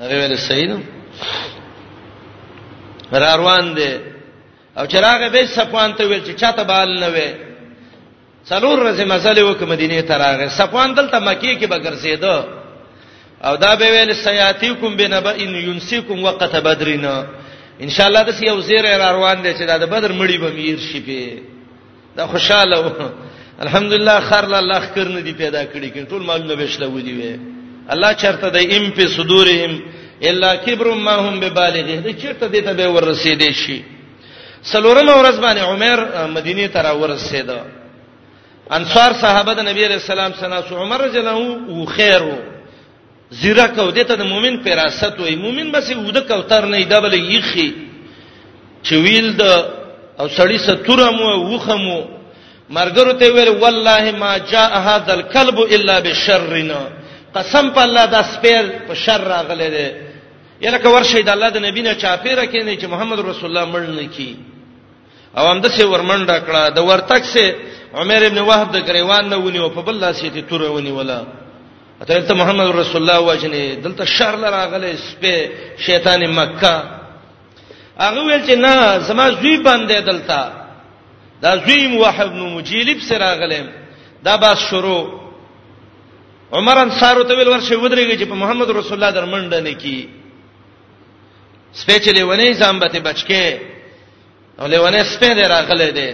[0.00, 0.70] هغه ول سید
[3.20, 3.92] را روان دي
[4.78, 7.28] او چراغ به صفوان ته ویل چې چاته بال نه وي
[8.50, 12.36] څلور ورځې مسلې وک مدینه ته راغی صفوان دلته مکی کې به ګرځیدو
[13.46, 17.26] او دا به ویل سیاتیکم بنبا ان ينسیکم وقت بدرنا
[17.84, 20.50] ان شاء الله د سیو زیر را روان دي چې دا د بدر مړی به
[20.50, 21.42] میر شي په
[22.16, 22.88] دا خوشاله و
[23.64, 27.38] الحمدلله خر لا الله خر نه دی پیدا کړی کین ټول مالونه بهشله ودی وي
[27.92, 29.72] الله چرته د ایم په صدورهم
[30.22, 33.82] الا کبر ما هم ببالغه د چیرته دې ته به ورسېدې شي
[34.62, 37.50] سلورم ورځ باندې عمر مدینه ته را ورسېد
[38.70, 41.36] انصار صحابه د نبی رسول الله صلی الله علیه وسلم عمر رجلو
[41.68, 42.36] او خیرو
[43.30, 47.00] زیرا کو دې ته د مؤمن پراست وي مؤمن بس یو د کوتر نه دا
[47.00, 47.74] بل یخي
[48.82, 49.42] چویل د
[50.20, 52.00] او سړی ستورمو وخمو
[52.70, 57.01] مرګرو ته ویل والله ما جاء هذا الكلب الا بشرنا
[57.36, 59.88] قسم په الله دا سپیر په شر راغله ده
[60.60, 63.84] یله که ورشي د الله د نبی نه چاپیره کینی چې محمد رسول الله مړ
[63.98, 64.36] نه کی
[65.36, 67.54] او هم د سه ورمنډه کړه د ورتک سه
[67.94, 71.20] عمر ابن وهب د غریوان نه ونیو په بل لاسه ته تور ونیولا
[72.02, 75.34] اته ته محمد رسول الله وجنه دلته شر راغله سپه
[75.86, 76.76] شیطان مکه
[78.00, 80.40] هغه ویل چې نه زما زوی باندې دلته
[81.42, 83.66] دا زوی موحد نو مجیلب سره غلم
[84.24, 85.21] دا باس شروع
[86.58, 89.98] عمر انصار ته ویل ورشه ودرېږي چې په محمد رسول الله درمنډه نه کی
[91.80, 93.44] سپېچلې ونی ځان به بچکه
[94.60, 96.08] او له ونی سپې دې راغله دې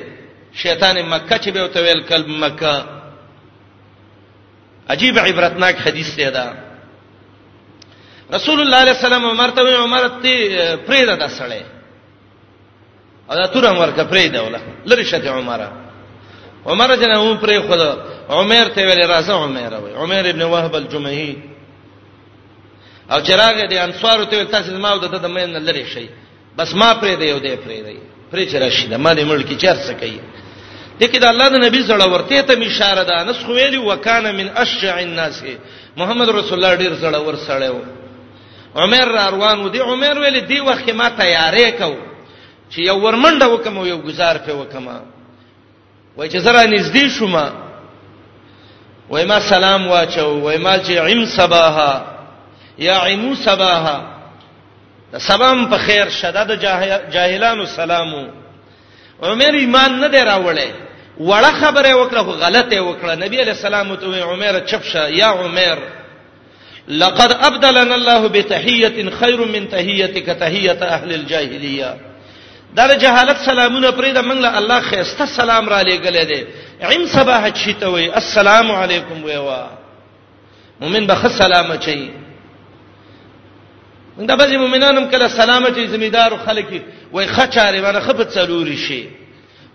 [0.63, 2.75] شیطان مکه چې به وت ویل کلب مکه
[4.93, 6.47] عجیب عبرتناک حدیث دی دا
[8.37, 10.33] رسول الله علیه السلام عمر ته عمر ته
[10.87, 11.63] پریدا دسړې
[13.31, 15.69] او دا تور عمر کا پریدا ولا لری شته عمره
[16.67, 17.81] عمر جن او پرې خود
[18.31, 21.37] عمر ته ویل راځه عمر وای عمر ابن وهب الجمهي
[23.13, 26.09] او چراغ دې انصار ته تاسو ما د د مې نه لری شي
[26.59, 27.99] بس ما پرې دی یو دې پرې دی
[28.33, 30.21] پرې چر شي د مالې ملک چر څه کوي
[31.01, 34.49] دګه د الله د نبی زړه ورته ته اشاره ده نس خو ویلی وکانا من
[34.57, 35.43] اشع الناس
[35.97, 37.79] محمد رسول الله ډیر زړه ور سړیو
[38.77, 41.95] عمر روان ودي عمر ویل دی وخت ما تیارې کو
[42.73, 44.89] چې یو ورمنډه وکم یو گزار په وکم
[46.17, 47.37] وای چې زره نږدې شوم
[49.09, 52.05] وای ما سلام واچو وای ما چې عم صباها
[52.79, 54.15] یا عمو صباها
[55.13, 56.61] د سلام په خیر شداد
[57.13, 58.27] جاهلانو سلامو
[59.23, 60.71] عمر ایمان نه دی راوړی
[61.21, 65.79] وړه خبره وکړه خو غلطه وکړه نبی علیہ السلام ته عمر چپشه یا عمر
[66.89, 71.95] لقد ابدلنا الله بتحيه خير من تحيتك تحيه اهل الجاهليه
[72.77, 76.47] دا جهالت سلامونه پرې د منګله الله خيسته سلام را لېګلې دي
[76.83, 79.69] عم صباح چیته وي السلام علیکم وی وا
[80.81, 82.11] مؤمن به خه سلام چي
[84.19, 89.05] دا به مؤمنانم کله سلامتی زمیدار خلک وي خچاره ونه خپت څلوري شي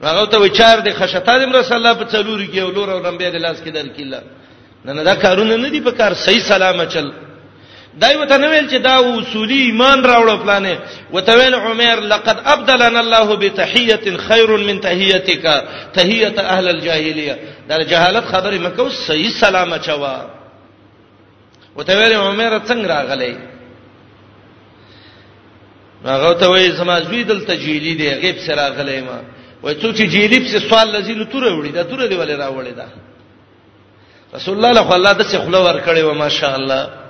[0.04, 3.36] هغه ته وچار دي خشته دې رسول الله په څلوري کې ولور او لمبه د
[3.36, 4.22] لاس کې درکېله
[4.86, 7.12] نه نه دا کارونه نه دي په کار صحیح سلام چل
[8.02, 10.78] دای وته نو ویل چې دا اصولي ایمان راوړ پلانې
[11.14, 17.38] وته ویل عمر لقد ابدلنا الله بتحيه خير من تحيتك تحيه اهل الجاهليه
[17.70, 20.30] دا جهالت خبره مکو صحیح سلامه چوا
[21.76, 23.38] وته ویل عمر څنګه راغلی
[26.06, 29.22] هغه ته وی زما زوی دلته جیلی دی غیب سره راغلی ما
[29.64, 32.88] وای څو چې جیلی په سوال لذیل توره وړي دا توره دی ولې راوړي دا
[34.36, 37.03] رسول الله صلی الله علیه وسلم د څه خلور کړي و ماشاء الله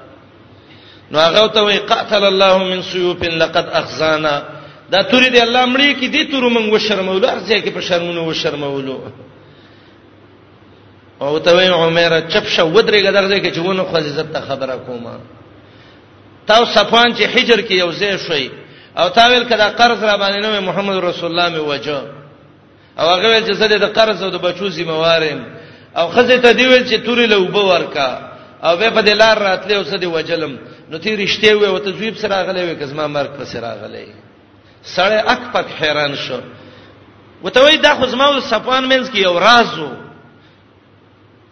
[1.11, 4.43] نو هغه ته وی قاتل الله من سیوف لقد اخزانا
[4.91, 8.33] دا توري دی الله مړی کی دی تور مونږ شرمولو ارځه کې په شرمونو و
[8.33, 8.99] شرمولو
[11.21, 15.19] او ته وی عمره چپ شو ودرېګه درځه کې چېونه خو عزت ته خبره کومه
[16.47, 18.51] تاسو صفان چې حجر کې یو ځای شوي
[18.97, 22.01] او تا ویل کدا قرض را باندې نو محمد رسول الله می وجه
[22.99, 25.39] او هغه ویل چې زه د قرض او د بچو ذمہوارم
[25.97, 28.29] او خزه ته دی ویل چې توري له وب ورکا
[28.63, 30.57] او به په دلار راتله او سدي وجلم
[30.93, 34.07] نو تی رښتې وې او تزویب سره غلې وې کزما مرګ پر سره غلې
[34.95, 36.39] سړی اکپک حیران شو
[37.43, 39.91] وته وې دا خو زما او صفوان منځ کې یو راز وو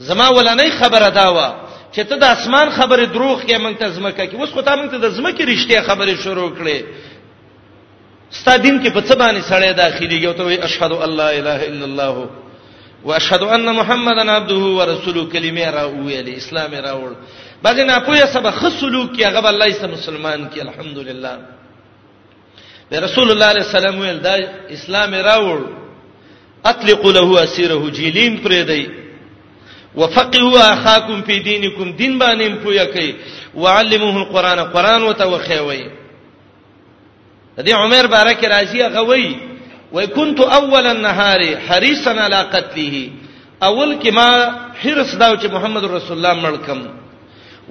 [0.09, 1.39] زما ولنې خبره دا و
[1.93, 4.89] چې ته د اسمان خبره دروغ کې مونږ ته زمکه کې اوس خو ته مونږ
[4.91, 6.79] ته د زمکه رښتې خبره شروع کړې
[8.37, 11.85] ستا دین کې په څه باندې سړی داخليږي او ته وې اشهد الله اله الا
[11.89, 12.29] الله
[13.05, 17.13] واشهد ان محمدن عبده ورسوله کلمې را وې اسلام را وړ
[17.63, 21.33] بعض نه پوهه سبا خسلوک کی هغه الله ایسه مسلمان کی الحمدلله
[22.91, 24.35] د رسول الله علیه السلام ویل دا
[24.77, 25.59] اسلام راوړ
[26.71, 28.87] اطلق له اسیره جیلین پرې دی
[29.95, 33.15] وفقهوا اخاکم فی دینکم دین باندې پوهه کوي
[33.55, 35.83] وعلموه القران قران وتوخوي
[37.57, 39.35] د دې عمر بارک راضی هغه وی
[39.91, 43.09] وای كنت اول النهار حریصا علی قتله
[43.69, 44.29] اول کما
[44.83, 46.83] حرص دا چې محمد رسول الله ملکم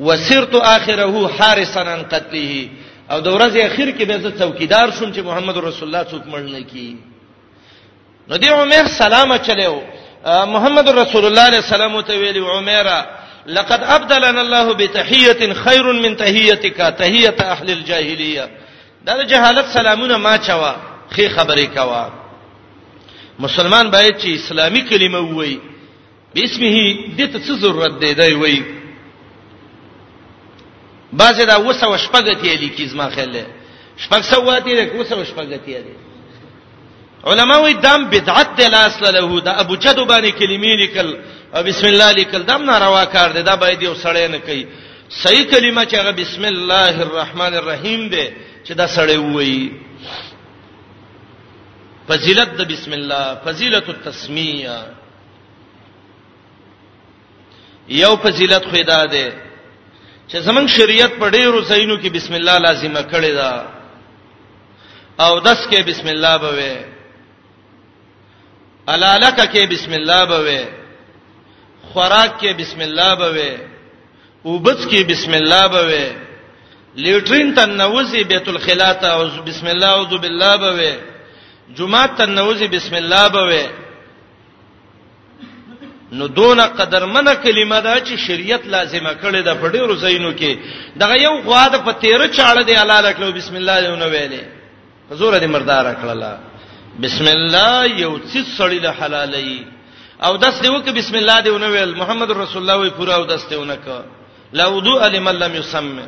[0.01, 2.69] وسرت اخره حارسا عن قتله
[3.11, 6.41] او د ورځې اخر کې به زه څوکیدار شوم چې محمد رسول الله څوک مړ
[6.41, 6.95] نه کی
[8.29, 9.75] نو دی عمر سلامه چلو
[10.55, 12.99] محمد رسول الله علیه السلام ته ویلی عمره
[13.47, 18.51] لقد ابدلنا الله بتحيه خير من تحيتك تحيه اهل الجاهليه
[19.07, 20.73] دا جهالت سلامونه ما چوا
[21.11, 22.09] خي خبرې کوا
[23.39, 25.61] مسلمان باید چې اسلامي کلمه ووایي
[26.37, 26.77] بسمه
[27.19, 28.80] دته څه ضرورت دی دی وایي
[31.13, 33.35] بعضې دا وسو شپګتی دي کی زما خیال
[34.03, 35.95] شپګ سواتی دي وسو شپګتی دي
[37.27, 41.19] علماوی دم بدعت دی لا اصل له دا ابو جدو باندې کلمې لیکل
[41.55, 44.65] او بسم الله لیکل دم ناروا کار دی دا باید یو سړی نه کوي
[45.11, 48.31] صحیح کلمه چې هغه بسم الله الرحمن الرحیم دی
[48.65, 49.73] چې دا سړی وایي
[52.09, 54.79] فضیلت د بسم الله فضیلت التسمیه
[57.89, 59.50] یو فضیلت خو دا ده
[60.31, 63.53] چې زمنګ شریعت په ډیرو سینو کې بسم الله لازمه کړی دا
[65.25, 66.75] او دس کې بسم الله بوي
[68.93, 70.63] علالک کې بسم الله بوي
[71.93, 73.53] خوراک کې بسم الله بوي
[74.45, 76.07] وبس کې بسم الله بوي
[77.05, 80.93] لیټرین تنوزی بیت الخلاء ته او بسم الله اعوذ بالله بوي
[81.79, 83.65] جمعه تنوزی بسم الله بوي
[86.19, 90.53] نو دون قدرمنه کلمه ده چې شریعت لازمه کړې ده په ډیرو زینو کې
[91.01, 94.45] دغه یو غواده په 13 چاړه دی الله لکلو بسم الله یو نو ویلې
[95.11, 96.35] حضور دې مردار کړلا
[97.03, 99.63] بسم الله یو څه سړی له حلالې
[100.27, 103.25] او داس دیو کې بسم الله دیو نو ویل محمد رسول الله وی پورا او
[103.25, 104.03] داس دیو نه کا
[104.53, 106.07] لا وضوء لمن لم يسمى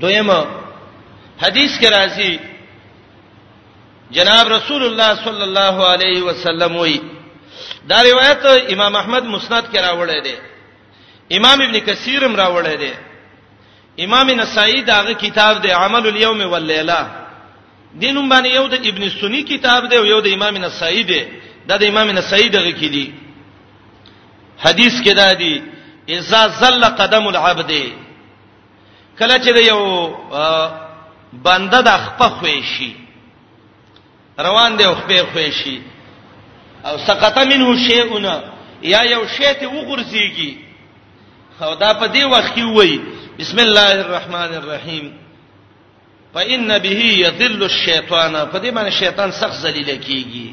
[0.00, 0.30] دویم
[1.42, 2.32] حدیث کې راځي
[4.16, 7.00] جناب رسول الله صلی الله علیه وسلم وی
[7.90, 10.34] دا روایت امام احمد مسند کې راوړی دی
[11.36, 12.92] امام ابن کثیر هم راوړی دی
[14.04, 17.00] امام نسائی داغه کتاب دی عمل الیوم واللیلہ
[18.00, 21.22] دینم باندې یو د ابن سنی کتاب دی یو د امام نسائی دی
[21.68, 23.06] دا د امام نسائی دغه کې دی
[24.64, 25.58] حدیث کې دا دی
[26.18, 27.72] اذا زل قدم العبد
[29.18, 30.10] کله چې یو
[31.32, 32.92] بنده د خپه خوې شي
[34.46, 35.80] روان دی خپه خوې شي
[36.84, 38.24] او سقط منه شیئون
[38.82, 40.52] یا یو شی ته وګرځيږي
[41.58, 43.00] خو دا په دی وخت کې وای
[43.38, 45.12] بسم الله الرحمن الرحیم
[46.34, 50.52] فإن به يذل الشیطان په دې معنی شیطان سخت ذلیل کیږي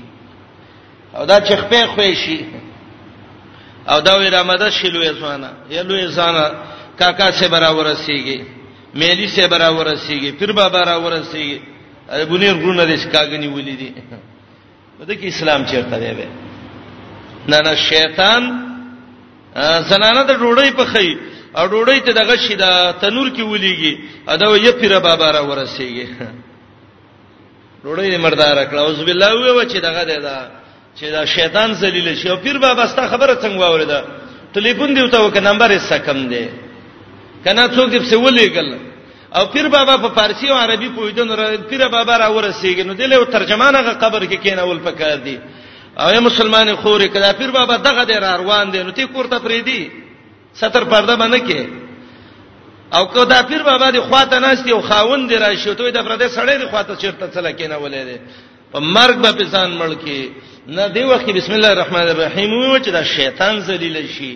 [1.20, 2.38] او دا چې خپه خوې شي
[3.92, 6.46] او دا وی را مدد شلو یسوانا یلو یسانا
[7.00, 8.40] کاکا سے برابر رسیږي
[9.00, 11.60] مېلی سے برابر رسیږي پیر بابا را ورسیږي
[12.32, 13.90] بنیر ګرونه دې شکاګنی ولې دي
[15.00, 16.16] بده کې اسلام چیرته دی
[17.52, 18.44] نه نه شیطان
[19.90, 21.10] زنانه د ډوړې په خی
[21.58, 22.66] او ډوړې ته دغه شي د
[23.02, 23.94] تنور کې ولېږي
[24.32, 26.08] ادا یې پیر بابا را ورسیږي
[27.84, 30.63] ډوړې مردار کړه اوس بالله وې چې دغه دی دا, دا
[31.00, 34.00] چې دا شیطان ذلیل شي او پیر بابا ستا خبره څنګه واوریدا
[34.54, 36.46] ټلیفون دی وته وک نمبر یې سکم دی
[37.46, 38.70] کنه څوک دې څه ولېګل
[39.38, 41.30] او پیر بابا په فارسی او عربي پوهیدون
[41.70, 45.40] پیر بابا را ورسیږي نو دله ترجمانه غ قبر کې کینول پکار دی
[45.98, 49.36] او یې مسلمان خورې کړه پیر بابا دغه دې را روان دي نو تی کوړه
[49.46, 49.82] پریدي
[50.62, 51.62] ستر پرده باندې کې
[52.96, 56.28] او کو دا پیر بابا دی خواته ناشتي او خاوند دی راشي ته د پردې
[56.38, 58.18] سړې دی خواته چیرته تل کېنه ولې دی
[58.74, 60.30] په مرګ به پسان مړ کې
[60.78, 64.34] نه دی وخت بسم الله الرحمن الرحیم و چې دا شیطان ذلیل شي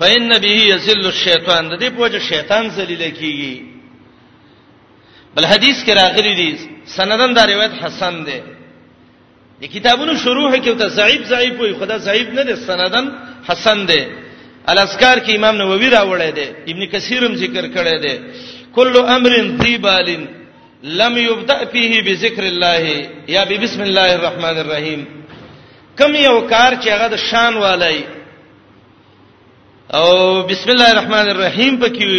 [0.00, 3.56] پاین به یذل الشیطان د دې په وجه شیطان ذلیل کیږي
[5.34, 6.50] بل حدیث کې راغلی دی
[6.96, 8.38] سندن دا روایت حسن دی
[9.60, 13.04] د کتابونو شروع کې ته ضعیف ضعیف وي خدا ضعیف نه دی سندن
[13.48, 14.02] حسن دی
[14.70, 18.14] الاسکار کې امام نووي راوړی دی ابن کثیرم ذکر کړی دی
[18.76, 20.22] کل امر ذیبالن
[20.84, 22.84] لم یبدا فیه بذکر الله
[23.36, 25.00] یا بسم الله الرحمن الرحیم
[25.98, 27.98] کم یو کار چې هغه د شان والای
[29.98, 32.12] او بسم الله الرحمن الرحیم پکې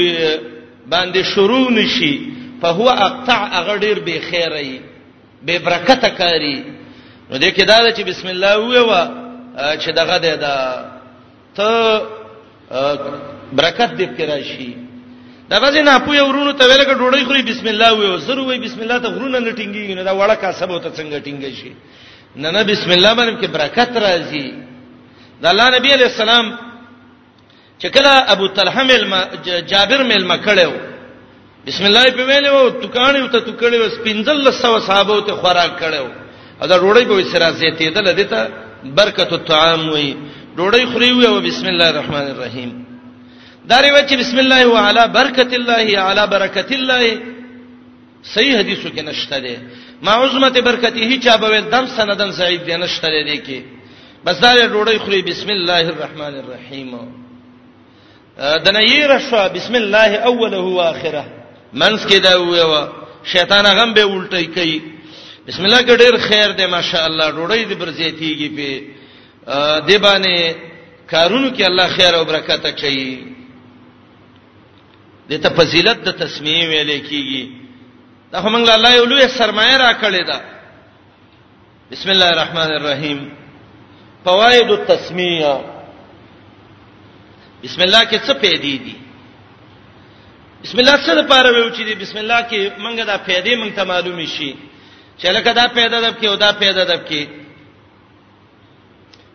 [0.93, 2.13] باندې شروع نشي
[2.61, 4.79] په هو اقطع هغه ډیر به خیرای
[5.45, 6.55] به برکته کاری
[7.29, 10.41] نو دې کې دا چې بسم الله وې چې دغه ده
[11.55, 12.01] ته
[13.53, 14.73] برکت دې کې راشي
[15.53, 18.79] دغه جنا په یو ورونو ته ویلګه ډوډۍ خوري بسم الله وې زرو وې بسم
[18.83, 21.71] الله ته غرونه نټینګي نه دا وړه کا سبو ته څنګه ټینګي شي
[22.41, 24.47] نه نه بسم الله باندې کې برکت راځي
[25.41, 26.45] د الله نبی علی السلام
[27.81, 29.05] چې کله ابو طلحه مل
[29.71, 30.71] جابر مل مکړیو
[31.67, 36.07] بسم الله په ویلې وو توکانې وته توکړې وس پنځل لسو صحابه ته خوراک کړو
[36.69, 38.39] دا ډوډۍ په سره زیاتې ده لدې ته
[38.97, 40.09] برکت الطعام وې
[40.57, 42.71] ډوډۍ خوري وې او بسم الله الرحمن الرحیم
[43.71, 47.01] دا روایت بسم الله وعلى برکت الله علی برکت الله
[48.33, 49.55] صحیح حدیثو کې نشته ده
[50.05, 53.59] ما عظمت برکته چا به دم سندن سعید دی نشته ده کې
[54.25, 56.91] بس دا روړی خوري بسم الله الرحمن الرحیم
[58.65, 61.23] دنیر شو بسم الله اوله او اخره
[61.73, 62.73] منس کې دا و
[63.33, 64.81] شیطان غم به الټی کوي
[65.47, 68.71] بسم الله کې ډیر خیر دی ماشاء الله روړی دی برزیتیږي په
[69.87, 70.55] دی باندې
[71.13, 73.34] کارونو کې الله خیر او برکت اچي
[75.29, 77.43] دته فضیلت د تسمیه ویلې کیږي
[78.31, 80.37] دا هم الله یو لوی سرمایه را کړې ده
[81.91, 83.19] بسم الله الرحمن الرحیم
[84.25, 85.53] فواید التسمیه
[87.63, 88.95] بسم الله کې څه پیدې دي
[90.63, 93.83] بسم الله څه لپاره ویو چې دي بسم الله کې منګه دا پیدې مونږ ته
[93.83, 94.51] معلوم شي
[95.17, 97.21] چې لکه دا پیدا دب کې او دا پیدا دب کې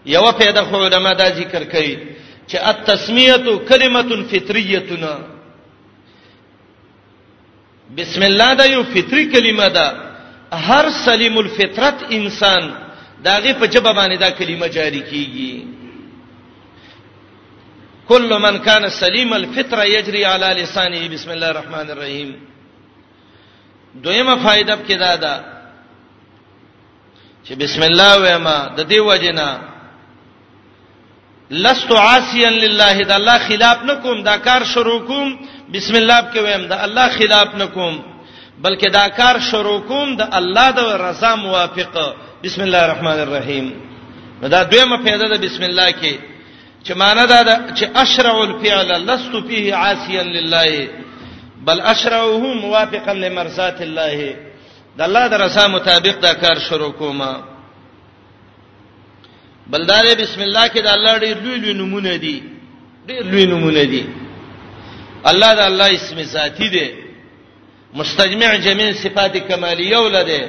[0.06, 1.96] یو پیدا خو علما دا ذکر کوي
[2.48, 5.16] چې التسمیه کلمه فطریه
[7.98, 9.86] بسم الله دا یو فطری کلمه ده
[10.68, 12.62] هر سلیم الفطرت انسان
[13.26, 15.54] داغه په جبه باندې دا کلمه جاری کیږي
[18.10, 22.30] کل من کان سلیم الفطره یجری علی لسانه بسم الله الرحمن الرحیم
[24.04, 25.34] دویمه فائدہ کې دا ده
[27.46, 29.48] چې بسم الله ویما د دې وجنه
[31.50, 35.38] لست عاصيا لله دا الله خلاف نکوم دا کار شروع کوم
[35.74, 38.00] بسم الله کې ویم دا الله خلاف نکوم
[38.62, 43.72] بلکې دا کار شروع کوم د الله د رضا موافق بسم الله الرحمن الرحیم
[44.42, 46.14] دا دویمه پیدا ده بسم الله کې
[46.88, 50.88] چې معنا دا ده چې اشرع الفعل لست فيه عاصيا لله
[51.66, 54.34] بل اشرعه موافقا لمرضات الله
[54.98, 57.49] د الله د رضا مطابق دا کار شروع کومه
[59.72, 62.36] بلدار بسم الله کې د الله ډېر لوی لوی نمونه دي
[63.08, 64.04] ډېر لوی نمونه دي
[65.30, 66.88] الله د الله اسم ذاتی دی
[68.00, 70.42] مستجمع جميع صفات کمالیه ولده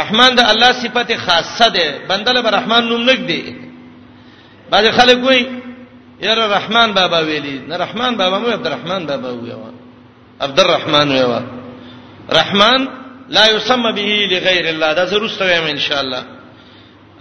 [0.00, 3.42] رحمان د الله صفت خاصه ده بندله به رحمان نوم نک دی
[4.70, 5.44] بعض خلک وایي
[6.26, 9.70] یاره رحمان بابا ویلی نه رحمان بابا مو عبدالرحمن بابا ویوا
[10.44, 11.40] عبدالرحمن ویوا
[12.40, 12.80] رحمان
[13.36, 16.24] لا يسمى به لغیر الله دا زروستو یم ان شاء الله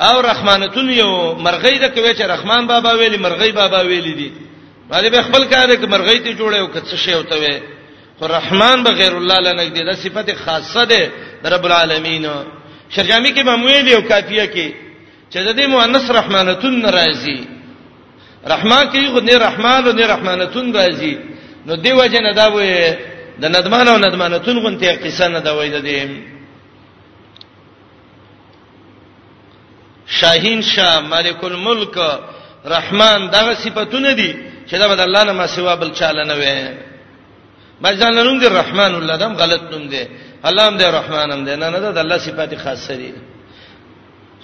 [0.07, 1.11] او رحمانتون یو
[1.45, 4.29] مرغۍ د کوي چې رحمان بابا ویلي مرغۍ بابا ویلي دي
[4.89, 7.57] باندې به خپل کار کې مرغۍ ته جوړه او کڅ شی وته وي
[8.19, 11.01] خو رحمان بغیر الله لنه دي دا صفت خاصه ده
[11.53, 12.25] رب العالمین
[12.95, 14.67] شرجامي کې به موې دی او کافیه کې
[15.33, 17.39] چې د دې مؤنث رحمانتون ناراضي
[18.53, 21.15] رحمان کې خو نه رحمان او نه رحمانتون راضي
[21.65, 22.95] نو دی وجه نه دا وې
[23.41, 26.40] د ندمان او ندمانتون غونته قصه نه دا وې د دې
[30.19, 31.95] شاهین شاه مالک الملک
[32.65, 34.31] رحمان دا صفاتونه دي
[34.67, 36.75] چې دا بد الله نه ما سوا بل چاله نه وي
[37.83, 40.07] بجان نوم دي رحمان الله دم غلط نوم دي
[40.47, 43.11] الله هم دي رحمان هم دي نه نه دا الله صفات خاصه دي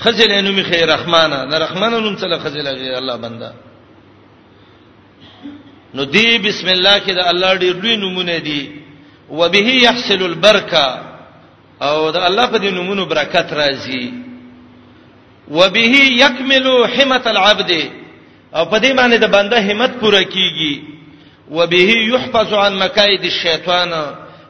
[0.04, 3.50] خجل نومي خیر رحمانه دا رحمان نوم سره خجل غیر الله بندا
[5.96, 8.62] نو دی بسم الله کې دا الله ډیر لوی نمونه دي
[9.30, 10.86] وبه يحصل البرکه
[11.82, 14.27] او دا الله په دې نمونه برکت راځي
[15.52, 17.72] وبه یکمل همت العبد
[18.56, 20.82] او په دې معنی د بنده همت پوره کیږي
[21.52, 23.94] وبه یحفظ عن مکاید الشیطان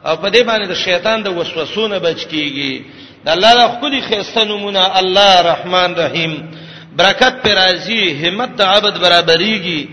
[0.06, 2.82] او په دې باندې د شیطان د وسوسونه بچ کیږي
[3.26, 6.50] د الله د خپل خیسته نمونه الله رحمان رحیم
[6.98, 9.88] برکت پر راځي همت د عبد برابرېږي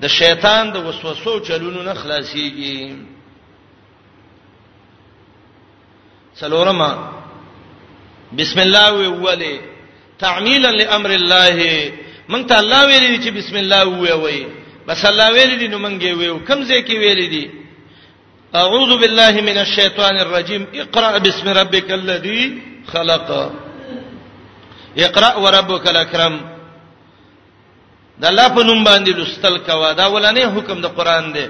[0.00, 2.92] د شیطان د وسوسو چلونو نه خلاصيږي
[6.34, 7.10] سلورما
[8.38, 9.67] بسم الله ویوله
[10.24, 11.56] تعمیلا لامر الله
[12.32, 14.44] مونږ ته الله ویلي چې بسم الله ووایي
[14.88, 17.44] بس الله ویلي دي نو مونږ یې ویو کوم ځای کې ویلي دي
[18.60, 22.42] اعوذ بالله من الشیطان الرجیم اقرا بسم ربک الذی
[22.92, 23.28] خلق
[25.06, 26.34] اقرا وربک الاکرم
[28.20, 31.46] دا الله په نوم باندې لستل کوا دا ولانه حکم د قران دی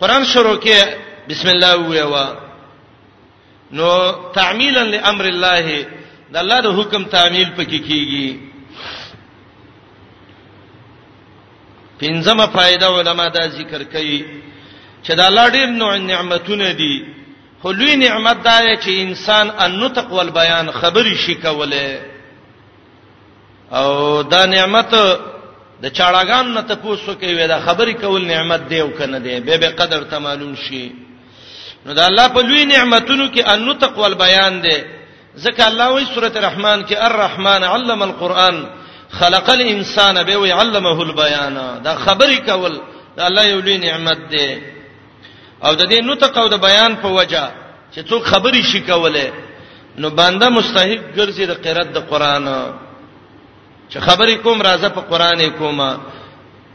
[0.00, 0.76] قران شروع کې
[1.30, 2.26] بسم الله ویوا
[3.72, 3.88] نو
[4.34, 5.97] تعمیلا لامر الله
[6.32, 8.28] د الله د حکم تعمیل پکې کیږي
[12.00, 14.18] پنځمه فائدہ علما دا ذکر کوي
[15.02, 16.96] چې د الله ډېر نوع نعمتونه دي
[17.62, 22.02] خو لوی نعمت دا دی چې انسان النطق والبيان خبري شي کوله
[23.72, 23.88] او
[24.22, 24.94] دا نعمت
[25.82, 29.68] د چاړاګان نه تاسو کوي دا خبري کول نعمت دی او کنه دی به به
[29.80, 30.92] قدر ته معلوم شي
[31.86, 34.97] نو دا الله په لوی نعمتونو کې النطق والبيان دی
[35.44, 38.56] ځکه الله وایي سورته رحمان کې الرحمن علم القرآن
[39.18, 42.74] خلق الانسان به وی علمه البیان دا خبرې کول
[43.16, 44.48] دا الله یو لوی نعمت دی
[45.64, 47.44] او د دې نطق او د بیان په وجه
[47.94, 49.32] چې څوک خبرې شي کوله
[49.98, 52.46] نو بنده مستحق ګرځي د قرأت د قران
[53.90, 56.00] چې خبرې کوم راځه په قران کومه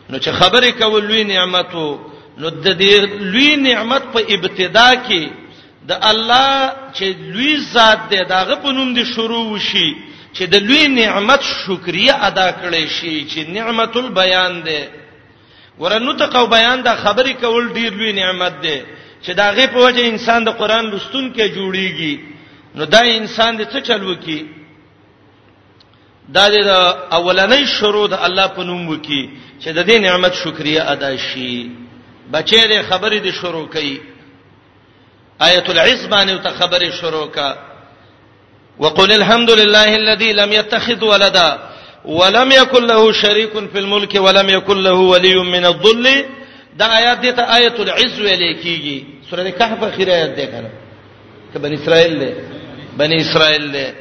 [0.09, 1.99] نو چې خبرې کول لوی نعمت وو
[2.37, 2.93] نو د دې
[3.33, 5.42] لوی نعمت په ابتدا کې
[5.89, 6.55] د الله
[6.95, 7.05] چې
[7.35, 9.95] لوی ذات دی داغه په نوم دی شروع وشي
[10.35, 14.81] چې د لوی نعمت شکریا ادا کړي شي چې نعمت البیان دی
[15.79, 18.81] ورنو تقو بیان دا خبرې کول ډیر لوی نعمت دی
[19.23, 22.19] چې داغه په وجه انسان د قران لستون کې جوړیږي
[22.75, 24.45] نو دا انسان د څه چل وکي
[26.29, 26.67] دا د
[27.11, 29.23] اولنې شروع د الله په نوم وکي
[29.61, 31.69] چې د دې نعمت شکریا ادا شي
[32.33, 34.12] بچې د خبرې د شروع کړي
[35.39, 37.55] آیت العز باندې ته خبره شروع کا
[38.79, 41.59] وقل الحمد لله الذي لم يتخذ ولدا
[42.05, 46.25] ولم يكن له شريك في الملك ولم يكن له ولي من الذل
[46.77, 50.69] دا آیات دې ته آیت العز ویل کیږي سورہ کهف اخیره آیت ده کنه
[51.53, 52.33] ته بنی اسرائیل ده
[52.97, 53.93] بنی اسرائیل ده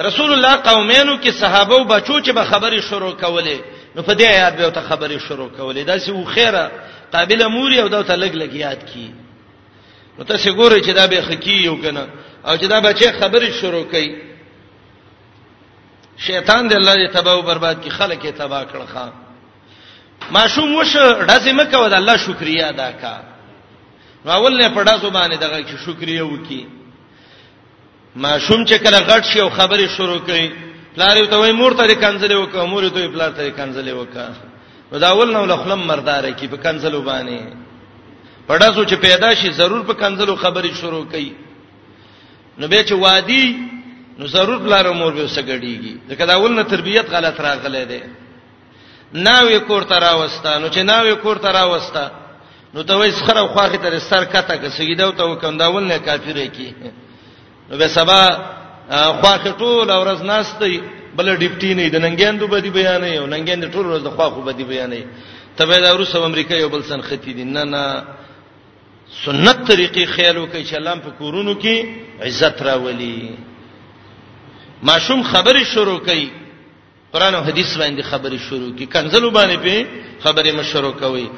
[0.00, 3.58] رسول الله قومینو کې صحابه او بچو چې به خبرې شروع کولې
[3.96, 6.70] نو په دې آیات به ته خبرې شروع کولې دا چې و خیره
[7.12, 9.10] قابل موري او دا ته لګ لګ یاد کی
[10.18, 12.08] نو تاسو ګورئ چې دا به حقیقي یو کنه
[12.46, 14.10] او چې دا بچي خبرې شروع کړي
[16.26, 19.12] شیطان دې الله دې تباہ او برباد کړي خلک یې تباہ کړ خان
[20.36, 20.92] ماشوم وش
[21.26, 23.14] ډزې مکو د الله شکریا ادا کا
[24.24, 26.66] نو اول نه پړه زبانه دغه چې شکریا وکي
[28.16, 30.46] ماشوم چې کله غټ شي او خبرې شروع کړي
[30.94, 34.30] پلار یو ته وای مور ته کنځلې وکړه مور ته پلار ته کنځلې وکړه
[34.92, 37.38] نو دا اول نو لخلم مرداره کی په کنځلو باندې
[38.48, 41.32] پړه سوچ پیدا شي ضرور په کنزلو خبرې شروع کړي
[42.58, 43.44] نو به چې وادي
[44.18, 48.00] نو ضرور بلار مور به وسګړيږي ځکه دا ولنه تربيت غلط راغله ده
[49.14, 52.08] ناوې کور ته راوستا نو چې ناوې کور ته راوستا
[52.74, 56.72] نو ته وایس خره خواخه تر سر کته کې سیدو ته وکنداول نه کافر کی
[57.70, 58.22] نو به سبا
[59.20, 60.80] خواخه ټول اورز ناشته
[61.16, 64.52] بل ډیپټی نه د ننګیندو به دی بیانې او ننګیند ټول ورځ د خواخو به
[64.52, 65.04] دی بیانې
[65.56, 68.02] تبه دا روس امریکا یو بل سن ختی دي نه نه
[69.20, 71.76] سنت طریقې خیال وکړي چې الله په کورونو کې
[72.26, 73.36] عزت راولي
[74.82, 76.28] ماشوم خبرې شروع کړي
[77.12, 79.86] قران او حديث باندې خبرې شروع کړي کنزلو باندې په
[80.24, 81.28] خبرې مشروع کوي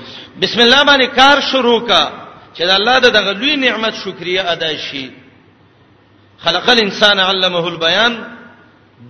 [0.41, 2.05] بسم الله باندې کار شروع کا
[2.55, 5.11] چې الله د دغه لوی نعمت شکریا ادا شي
[6.39, 8.25] خلق الانسان علمه البيان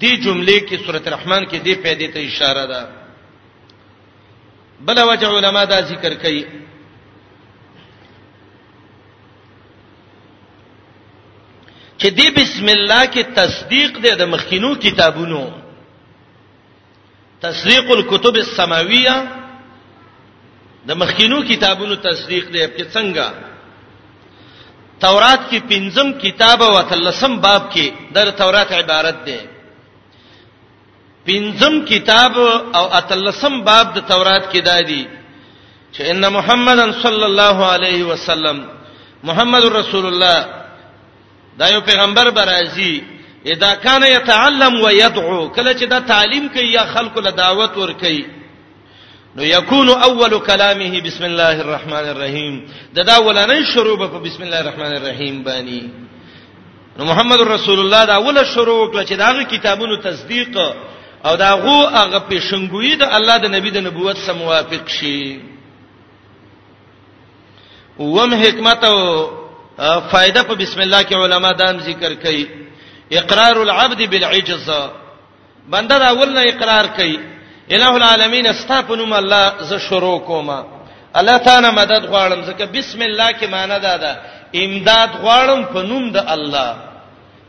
[0.01, 2.89] دې جملې کې سورته رحمان کې دې پیدې ته اشاره ده
[4.81, 6.45] بل وجه علما دا ذکر کوي
[12.05, 15.43] چې دی بسم الله کې تصدیق دی د مخکینو کتابونو
[17.47, 19.17] تصدیق الكتب السماویه
[20.89, 23.27] د مخکینو کتابونو تصدیق دی چې څنګه
[25.01, 29.39] تورات کې پنځم کتاب او تلسم باب کې د تورات عبارت دی
[31.29, 32.39] پنځم کتاب
[32.79, 35.07] او اتلسم باب د تورات کې دادی
[35.95, 38.61] چې ان محمدن صلی الله علیه وسلم
[39.23, 40.64] محمد رسول الله
[41.59, 43.03] دا یو پیغمبر برازي
[43.47, 48.25] اذا كان يتعلم ويدعو کله چې دا تعلیم کوي یا خلکو له دعوت ور کوي
[49.37, 54.61] نو یکون اول کلامه بسم الله الرحمن الرحیم دا دا ولنې شروع په بسم الله
[54.61, 55.83] الرحمن الرحیم باندې
[56.99, 60.57] نو محمد رسول الله دا اول شروع کله چې داغه کتابونو تصدیق
[61.25, 65.41] او داغه هغه پیشنګوئی د الله د نبی د نبوت سره موافق شي
[67.99, 69.29] وم حکمت او
[69.79, 72.47] فائدہ په بسم الله کې علما دام ذکر کوي
[73.13, 74.71] اقرار العبد بالعجز
[75.69, 77.19] بنده دا اول نه اقرار کوي
[77.77, 80.65] الہ العالمین استغفرن الله ز شروع کوما
[81.17, 84.13] الله تعالی مدد غواړم ځکه بسم الله کې معنی دا ده
[84.55, 86.77] امداد غواړم په نوم د الله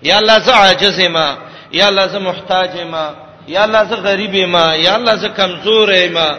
[0.04, 1.38] یا الله ز عاجز ما
[1.74, 3.14] یا الله ز محتاج ما
[3.48, 6.30] یا الله ز غریب ما یا الله ز کمزور ما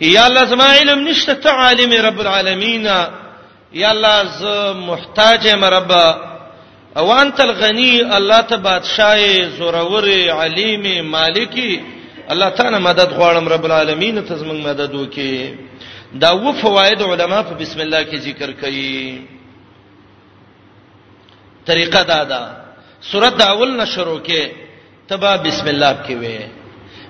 [0.00, 2.86] یا الله زما علم نشته تعالی رب العالمین
[3.72, 4.44] یا الله ز
[4.88, 5.92] محتاج مرب
[6.98, 9.18] او انت الغنی الله ته بادشاہ
[9.58, 10.04] زورور
[10.40, 11.80] علیم مالکی
[12.30, 15.54] الله تعالی مدد غواړم رب العالمین ته زمنګ مدد وکي
[16.20, 19.18] دا و فواید علما په بسم الله کې ذکر کړي
[21.66, 22.40] طریقه دا ده
[23.12, 24.42] سورۃ اول نشرو کې
[25.08, 26.38] تبا بسم الله کې وې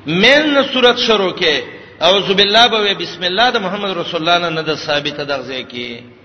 [0.06, 1.54] مین سورۃ شروع کې
[2.02, 6.15] اعوذ بالله به بسم الله د محمد رسول الله نه د ثابت دغه ځای کې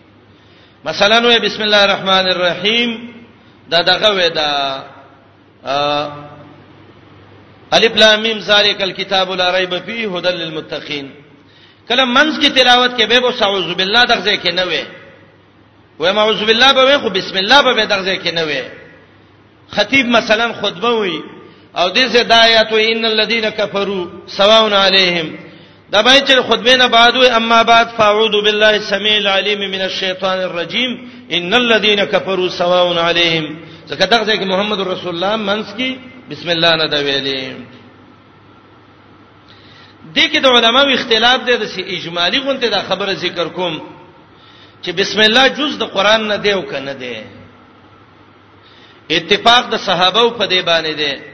[0.85, 3.13] مثلا وې بسم الله الرحمن الرحیم
[3.71, 4.49] دا دغه وې دا
[7.73, 11.11] الف لام میم ذالک الکتاب لا ریب فیه هدى للمتقین
[11.89, 14.83] کله منځ کې تلاوت کې به بو اعوذ بالله دغه کې نه وې
[15.99, 18.63] وې اعوذ بالله به خو بسم الله به دغه کې نه وې
[19.75, 21.23] خطیب مثلا خطبه وې
[21.79, 25.50] او دې زدايات ان الذين كفروا سواء عليهم
[25.91, 30.39] دا باید چې خطبه نه بعد وي اما بعد فاعوذ بالله السميع العليم من الشیطان
[30.39, 33.57] الرجیم ان الذين كفروا سواء عليهم
[33.89, 37.55] ځکه دا ځکه محمد رسول الله منس کی بسم الله نه دا ویلې
[40.15, 43.81] د کې د علماو اختلاف دی د سی اجمالی غونته دا خبره ذکر کوم
[44.83, 47.15] چې بسم الله جز د قران نه دی او کنه دی
[49.09, 51.30] اتفاق د صحابه په دی باندې دی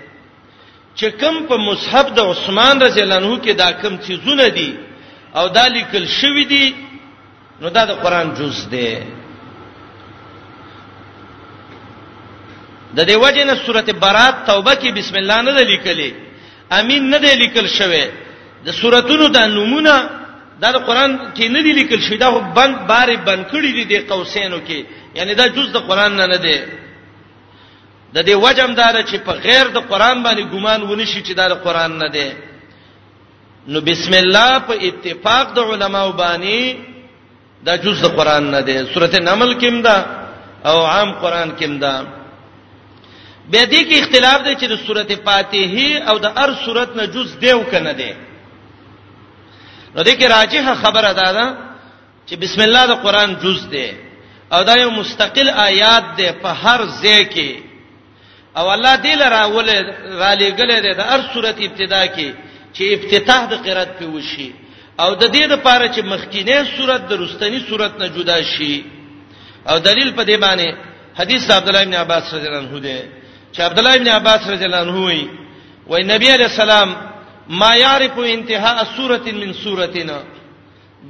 [1.00, 4.70] چې کوم په مصحف د عثمان رضی الله عنه کې دا کوم چیزونه دي
[5.40, 6.66] او دا لیکل شوی دي
[7.62, 8.92] نو دا د قران جز دی
[12.96, 16.10] د دې وجه نه سورته برات توبه کې بسم الله نه لیکلې
[16.80, 18.06] امین نه دی لیکل شوی
[18.66, 19.96] د سوراتونو د نمونه
[20.62, 23.94] دا د قران کې نه دی لیکل شوی دا بند بارې بند کړی دي د
[24.10, 24.78] قوسینو کې
[25.18, 26.56] یعنی دا جز د قران نه نه دی
[28.16, 31.54] د دې وجم دار چې په غیر د قران باندې ګمان ونشي چې دا د
[31.66, 32.30] قران نه دی
[33.72, 36.62] نو بسم الله په اتفاق د علماو باندې
[37.66, 39.98] دا جز د قران نه دی سورته نمل کې مدا
[40.72, 41.96] او عام قران کې مدا
[43.52, 47.30] به دې کې اختلاف دی چې د سورته فاتحه او د هر سورته نه جز
[47.42, 48.12] دیو کنه دی
[49.96, 51.48] نو دې کې راجحه خبره ده دا
[52.30, 53.88] چې بسم الله د قران جز دی
[54.54, 57.67] او دا یو مستقل آیات ده په هر ځای کې
[58.60, 59.70] او الله دې لرا ول
[60.22, 62.30] را لګلې ده د هر صورت ابتدا کې
[62.76, 64.50] چې افتتاح د قرات په وشي
[65.04, 68.76] او د دې لپاره چې مخکینه صورت د رستنی صورت نه جدا شي
[69.70, 70.68] او دلیل په دې باندې
[71.20, 72.98] حدیث عبد الله ابن عباس رضی الله عنه ده
[73.54, 75.24] چې عبد الله ابن عباس رضی الله عنه وي
[75.90, 76.90] وای نبی علیہ السلام
[77.62, 80.20] ما یعرف انتهاء سوره من سورتنا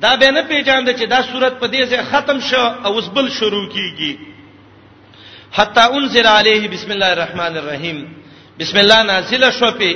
[0.03, 3.27] دا به نه پیژاند چې دا صورت په دې ځای ختم شو او اوس بل
[3.39, 4.11] شروع کیږي کی.
[5.51, 7.97] حتا انزل علیه بسم الله الرحمن الرحیم
[8.59, 9.91] بسم الله نازله شو په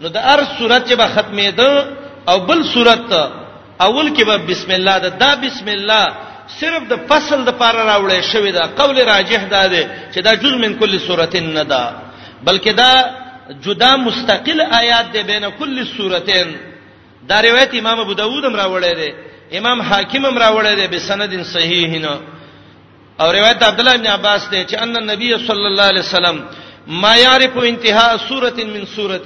[0.00, 1.86] نو د ار سورته به ختمه ده
[2.30, 3.22] او بل سورته
[3.86, 6.04] اول کې به بسم الله ده دا بسم الله
[6.60, 9.82] صرف د فصل د پاره راوړې شوې ده قول راجح ده ده
[10.14, 11.82] چې دا جز من کل سورته نه ده
[12.46, 12.92] بلکې دا
[13.64, 16.48] جدا مستقل آیات ده بین کل سورتين
[17.28, 19.10] دا روایت امام ابو داود هم راوړې ده
[19.58, 22.14] امام حاکم هم راوړې ده بسند صحیح نه
[23.22, 26.36] او روایت عبد الله بن عباس ته چې ان النبي صلی الله علیه وسلم
[27.02, 29.20] ما يعرف انتها سوره من سوره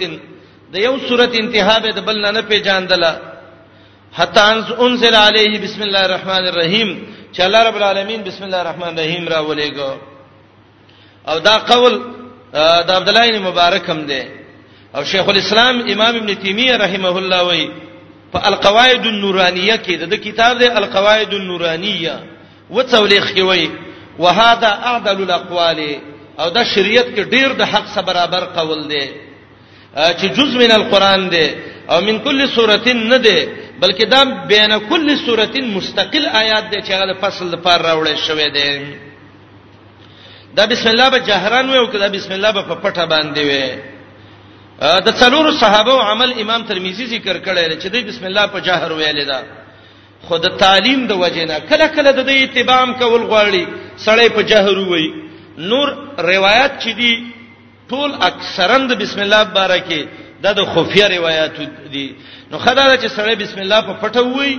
[0.73, 3.13] د یو سوره انتها به د بل نه پیژاندله
[4.19, 4.43] حتا
[4.87, 6.89] انزل علیه بسم الله الرحمن الرحیم
[7.35, 9.91] چې الله رب العالمین بسم الله الرحمن الرحیم را ولېګو
[11.31, 11.95] او دا قول
[12.89, 14.23] د عبد الله بن مبارک هم دی
[14.97, 17.71] او شیخ الاسلام امام ابن تیمیه رحمه الله وایي
[18.33, 22.15] په القواعد النورانیه کې د کتاب د القواعد النورانیه
[22.71, 23.71] وڅولېخ کې وایي
[24.19, 25.81] وهذا اعدل الاقوال
[26.41, 29.07] او دا شریعت کې ډیر د حق سره برابر قول دی
[30.19, 31.49] چې جز من القران دی
[31.91, 33.41] او من کل سورتين نه دی
[33.83, 38.97] بلکې دا بین کل سورتين مستقل آیات دی چې هغه فصل لپاره راوړل شوی دی
[40.57, 43.69] دا بسم الله به جهران وي او کدا بسم الله به په پټه باندې وي
[45.07, 48.93] د څلورو صحابه او عمل امام ترمذی ذکر کړی چې دوی بسم الله په جهر
[48.93, 49.41] ویل دا
[50.23, 53.65] خود تعلیم د وجینا کله کله د دې اتباع کول غواړي
[54.07, 55.07] سړی په جهر وای
[55.71, 55.89] نور
[56.33, 57.15] روایت چې دی
[57.91, 60.01] ټول اکثرند بسم الله بارکه
[60.43, 61.53] دا د خفیه روایت
[61.93, 62.07] دي
[62.51, 64.59] نو خدای چې سړی بسم الله په پټه وای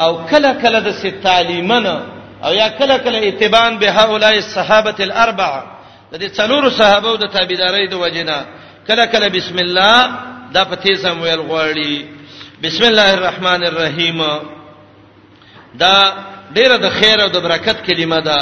[0.00, 1.96] او کله کله د ست تعلیمنه
[2.44, 5.62] او یا کله کله اتباع به هؤلاء الصحابه الاربعه
[6.12, 8.38] د دې څلورو صحابه او د تابعداري د وجینا
[8.88, 10.00] کله کله بسم الله
[10.52, 12.04] دا په تیزم ویل غواړي
[12.62, 14.20] بسم الله الرحمن الرحیم
[15.74, 15.94] دا
[16.56, 18.38] ډیره د خیر او د برکت کلمه ده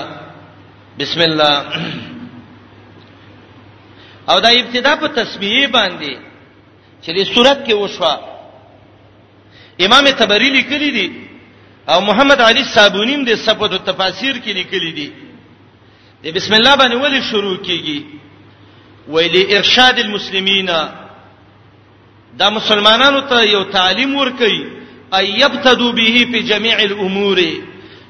[0.98, 1.56] بسم الله
[4.30, 6.16] او دا ابتدا په تسبیح باندې
[7.02, 8.16] چې د صورت کې وشوه
[9.80, 11.08] امام تبری لیکلی دی
[11.88, 15.10] او محمد علي صابونیم د صفات او تفاسیر کې لیکلی دی
[16.22, 18.02] د بسم الله باندې ولې شروع کیږي
[19.08, 20.66] ویلي ارشاد المسلمین
[22.38, 24.75] دا مسلمانانو ته یو تعلیم ورکړي
[25.14, 27.38] ايبتدو به په جميع الامور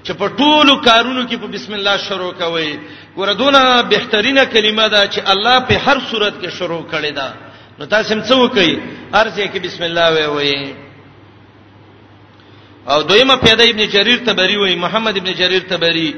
[0.04, 2.78] چې په ټولو کارونو کې په بسم الله شروع کوي
[3.16, 7.34] ګوردونه بهترینه کلمه ده چې الله په هر صورت کې شروع کړي ده
[7.78, 8.74] نو تاسو هم څه وکړي
[9.14, 10.74] ارزه کې بسم الله وي وي
[12.88, 16.14] او دویمه پیدا ابن جرير تبری وي محمد ابن جرير تبری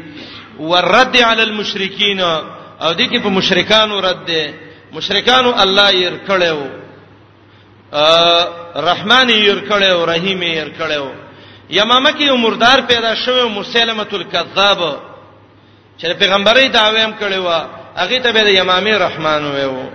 [0.59, 4.47] ورد علی المشرکین او دې کې په مشرکانو رد ده
[4.93, 6.67] مشرکانو الله یې کړو
[7.93, 11.13] ا رحمان ير کړو رحیم ير کړو
[11.71, 14.81] یمامه کې عمردار پیدا شوی مسلمت الکذاب
[15.99, 17.49] چې پیغمبري دعوی هم کړو
[17.97, 19.93] هغه ته به یمامه رحمان وې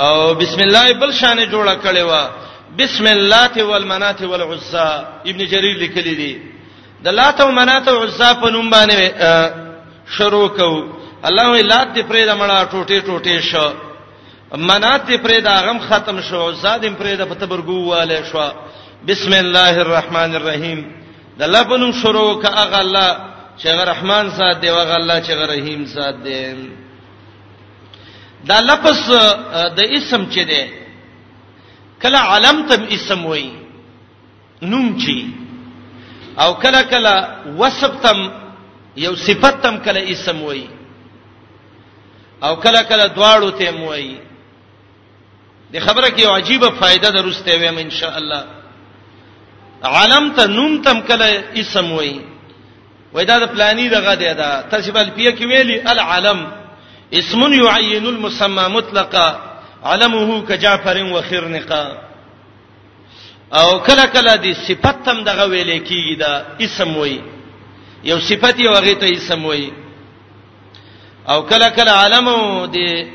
[0.00, 2.28] او بسم الله بل شان جوړه کړو
[2.78, 4.88] بسم الله والمنات والعزى
[5.26, 6.38] ابن جرير لیکلی دی
[7.04, 10.88] د لات او منات او عزى په نوم باندې شروع کو
[11.24, 13.72] الله وی لات دې پرې د مړه ټوټه ټوټه شو
[14.52, 18.38] منات پرې دا غم ختم شو زادم پرې دا پتبرګو والے شو
[19.06, 20.80] بسم الله الرحمن الرحیم
[21.38, 23.10] د لبنم شروع کا اغه الله
[23.58, 26.54] چې رحمان ذات دی وغه الله چې رحیم ذات دی
[28.44, 29.10] دا لفظ
[29.76, 30.64] د اسم چې دی
[32.02, 33.50] کله علم تم اسم وای
[34.62, 35.32] نوم چی
[36.38, 37.26] او کله کله
[37.58, 38.28] وصف تم
[38.96, 40.66] یو صفت تم کله اسم وای
[42.42, 44.23] او کله کله دواړو ته موي
[45.72, 48.44] د خبره کې عجیب فائدہ درسته ویم ان شاء الله
[49.96, 52.14] عالم ته نوم تم کله اسم وای
[53.12, 56.46] وای دا د پلاني دغه دی دا تاسو بل پیه کې ویلي العالم
[57.12, 59.28] اسم يعين المسمى مطلقا
[59.84, 61.84] علمه كجعفر وخرنقا
[63.54, 67.20] او کله کله دی صفت تم دغه ویلې کیږي دا اسم وای
[68.04, 69.72] یو صفت یو هغه ته اسم وای
[71.28, 72.26] او کله کله عالم
[72.72, 73.06] دی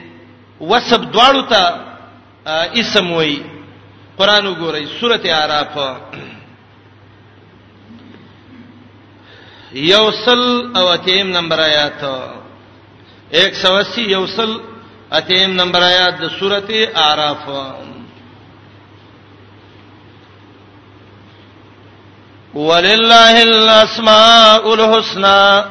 [0.62, 1.89] وسب دواړو ته
[2.48, 3.42] اسم وای
[4.18, 5.98] قران وګورئ سورته اعراف
[9.72, 12.02] یوصل او تیم نمبر آیات
[13.32, 14.58] 180 یوصل
[15.14, 17.76] اتیم نمبر آیات د سورته اعراف
[22.56, 25.66] ولله الاسماء الحسنى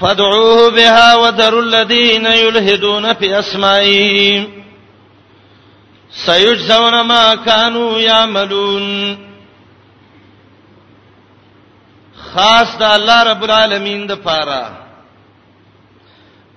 [0.00, 4.61] فادعوه بها وذروا الذين يلحدون في اسمائه
[6.14, 9.18] سيجزون ما كانوا يعملون
[12.34, 14.64] خاص د الله رب العالمین د پاره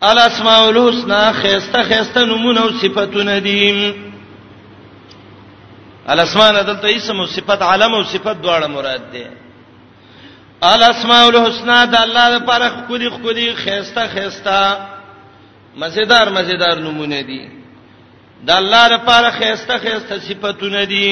[0.03, 3.95] الاسماء الحسنا خيسته خيسته نمونه او صفاتونه دي
[6.10, 9.26] الاسماء دلته اسم او صفات علم او صفات دواړه مراد دي
[10.64, 14.78] الاسماء الحسنا د الله لپاره خولي خولي خيسته خيسته
[15.76, 17.64] مزیدار مزیدار نمونه دي
[18.44, 21.08] د الله لپاره خيسته خيسته صفاتونه دي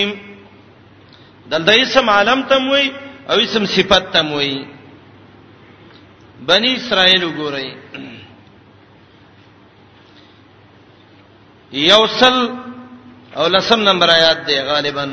[1.52, 2.86] دلته اسم عالم تم وي
[3.30, 4.54] او اسم صفات تم وي
[6.48, 7.66] بني اسرائيل وګورئ
[11.72, 12.38] یوصل
[13.38, 15.06] او لسم نمبر آیات دی غالبا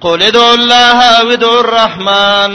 [0.00, 2.52] قل ادعوا الله او ادعوا الرحمن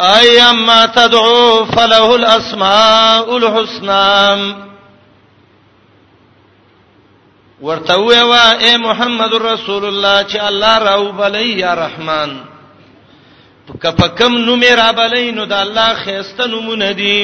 [0.00, 4.66] ايما تدعوا فله الاسماء الحسنى
[7.64, 12.30] ورته ویوا اے محمد رسول الله چې الله راو بلی یا رحمان
[13.80, 17.16] کپکم نو میرا بلی نو د الله خيسته نمونه دي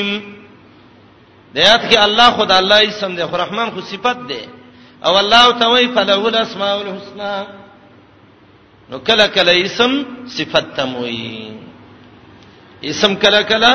[1.54, 4.40] دیات کې الله خدای الله اسم دی خو رحمان خو صفت دی
[5.04, 7.36] او الله توي فله الاسماء الحسنى
[8.90, 11.50] نو کله کله اسم صفت تموي
[12.84, 13.72] اسم کله کله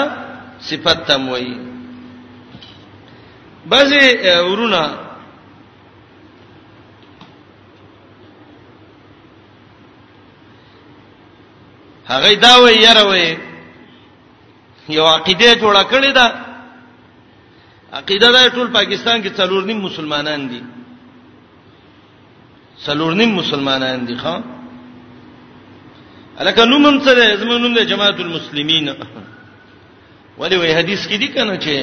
[0.61, 1.53] صفت تموي
[3.65, 3.99] بعضی
[4.49, 5.05] ورونه
[12.11, 13.29] هغه دا وی یره وی
[14.97, 16.27] یو عقیده جوړه کړی دا
[17.99, 20.61] عقیده دا ټول پاکستان کې څلور نیم مسلمانان دي
[22.85, 24.37] څلور نیم مسلمانان دي خو
[26.39, 28.89] الکه نومم سره زمونږ د جماعت المسلمین
[30.39, 31.75] ولی وی حدیث کې دي کنه چې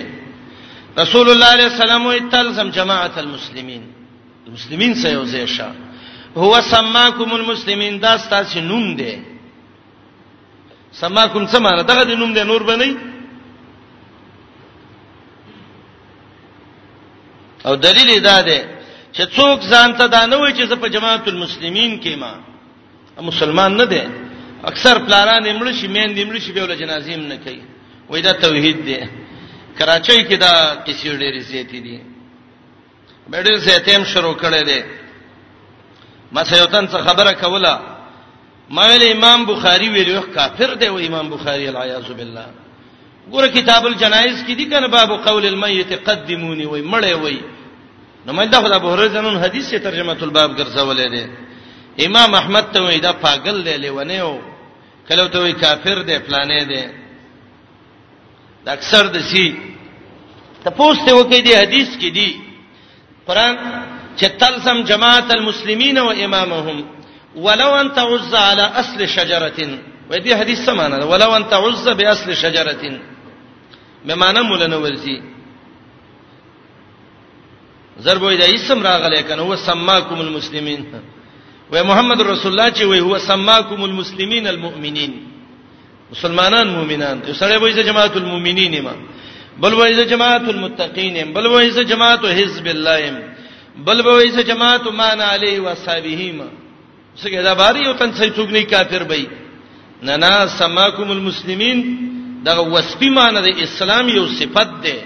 [1.01, 3.83] رسول الله علیه السلام وی تلزم جماعت المسلمین
[4.47, 5.69] المسلمین سره یو ځای شه
[6.37, 9.34] هو سماکم المسلمین دا ستاسو نوم دی
[11.01, 12.91] سما کوم څه معنی دغه د نوم د نور بنئ
[17.69, 18.59] او دلیل دا ده
[19.15, 22.33] چې څوک ځان ته دا نه وایي چې زه په جماعت المسلمین کې ما
[23.31, 24.03] مسلمان نه ده
[24.71, 27.63] اکثر پلاران ایمړ شي مین دیمړ شي به ول جنازیم نه کوي
[28.09, 28.97] وای دا توحید دی
[29.79, 30.53] کراچۍ کې دا
[30.87, 32.01] کیسې ډېرې زیاتې دي
[33.33, 34.81] ډېر زیاتې هم شروع کړې ده
[36.33, 37.94] ما سيوتن څه خبره کوله
[38.71, 42.47] ما ویل امام بخاری ویلو کافر دی و امام بخاری العیاذ بالله
[43.31, 47.41] ګوره کتاب الجنایز کې دی کنه باب قول المیت قدمونی وای مړې وای
[48.27, 51.29] نو مې دا خدای بهره جنون حدیث سے ترجمه الباب ګرځولې ده
[52.07, 54.41] امام احمد ته وای دا پاگل دی لیونه او
[55.09, 56.85] کله ته وای کافر دی فلانې دی
[58.65, 59.57] دا اکثر د سی
[60.65, 62.41] ته پوښتنه وکړي دی حدیث کې دی
[63.27, 63.57] قران
[64.17, 66.95] چې تلزم جماعت المسلمین و امامهم
[67.37, 69.53] ولو ان تعز على اصل شجره
[70.23, 72.85] دی حدیث سمانه ولو ان تعز باصل شجره
[74.07, 74.79] بمعنى مولانا
[78.01, 80.83] ضرب وای دی اسم راغله کنه هو سماکم المسلمین
[81.73, 85.13] وای محمد رسول الله چې وای هو سماکم المسلمین المؤمنین
[86.11, 88.95] مسلمانان مؤمنان یو سره وایي جماعت المؤمنین ما
[89.61, 93.23] بل وایي جماعت المتقین بل وایي جماعت حزب الله
[93.87, 96.64] بل وایي جماعت مان علی و صحابه ما
[97.23, 99.25] څنګه دا باری او تن څه څوک نه کافر وای
[100.07, 101.79] نه نه سماکم المسلمین
[102.47, 104.97] دا وصفی معنی د اسلام یو صفت ده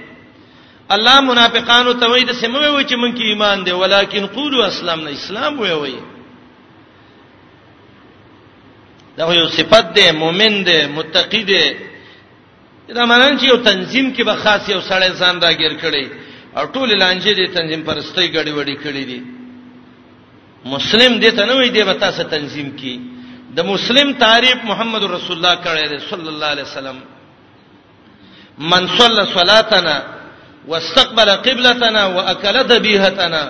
[0.95, 5.11] الله منافقانو ته وای د سموي وای چې مونږ کې ایمان ده ولیکن قولوا اسلامنا
[5.19, 5.97] اسلام وای وای
[9.19, 11.65] دا یو صفت ده مؤمن ده متقی ده
[12.97, 16.05] دا معنی چې یو تنظیم کې به خاص یو سړی ځان راګیر کړي
[16.59, 19.21] او ټول لانجې دي تنظیم پرستۍ غړي وړي کړي دي
[20.75, 22.97] مسلم دې ته نه وي دې به تاسو تنظیم کی
[23.57, 26.97] د مسلم تعریف محمد رسول الله کړی دی صلی الله علیه وسلم
[28.73, 29.97] من صلى صلاتنا
[30.71, 33.43] واستقبل قبلتنا واكل ذبيحتنا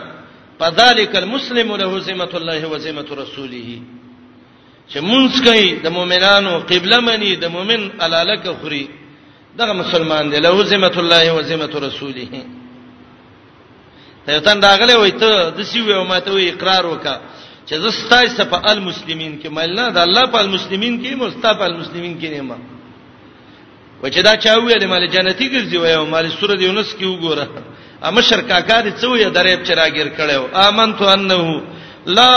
[0.60, 3.80] فذلك المسلم له ذمه الله وذمه رسوله
[4.90, 8.86] چې مونږ کوي د مؤمنانو قبله منی د مؤمن علالک خوري
[9.58, 12.30] دغه مسلمان دی له ذمه الله وذمه رسوله
[14.34, 17.14] یو تن راغله وای ته د سی وې ما ته وې اقرار وکا
[17.68, 22.42] چې زستای صف المسلمین کې مله د الله په المسلمین کې مصطفی المسلمین کې نه
[22.48, 22.56] ما
[24.02, 27.04] و چې دا چا وې د مال جنتی ګرځي وای او مال سورۃ یونس کې
[27.08, 27.46] وګوره
[28.06, 31.44] اما شرکاګار څه وې درېب چراګر کړو امنت انه
[32.18, 32.34] لا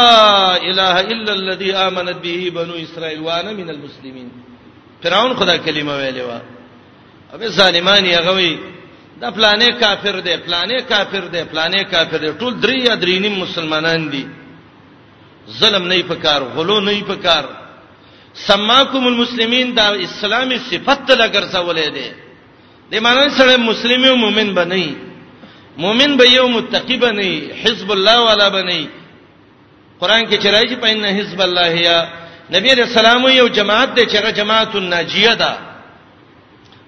[0.70, 4.30] اله الا الذي امنت به بنو اسرائيل وانا من المسلمين
[5.04, 6.32] فرعون خدا کلمه ویلې و
[7.34, 8.54] ابه ظالمانی هغه وی
[9.22, 13.36] دا فلانه کافر دی فلانه کافر دی فلانه کافر دی ټول درې یا درې نیم
[13.43, 14.26] مسلمانان دي
[15.59, 17.43] ظلم نه پکار غلو نه پکار
[18.47, 22.09] سماکم المسلمین دا اسلامي صفت لګر څولې دي
[22.91, 24.88] د معنی سره مسلمان او مؤمن بنئ
[25.84, 28.84] مؤمن به یو متقی بنئ حزب الله والا بنئ
[29.99, 31.97] قران کې چرایي چې پاین حزب الله یا
[32.55, 35.51] نبی رسول الله یو جماعت دی چې هغه جماعت الناجیه ده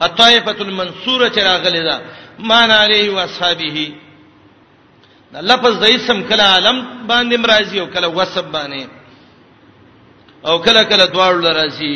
[0.06, 1.98] الطائفه المنصوره چې راغلي ده
[2.40, 3.78] مان علیه و اصحابہ
[5.34, 6.78] دا لفظ د اسم کله عالم
[7.10, 8.88] باندې مرাজি او کله وسب باندې
[10.48, 11.96] او کله کله دواړو لرازی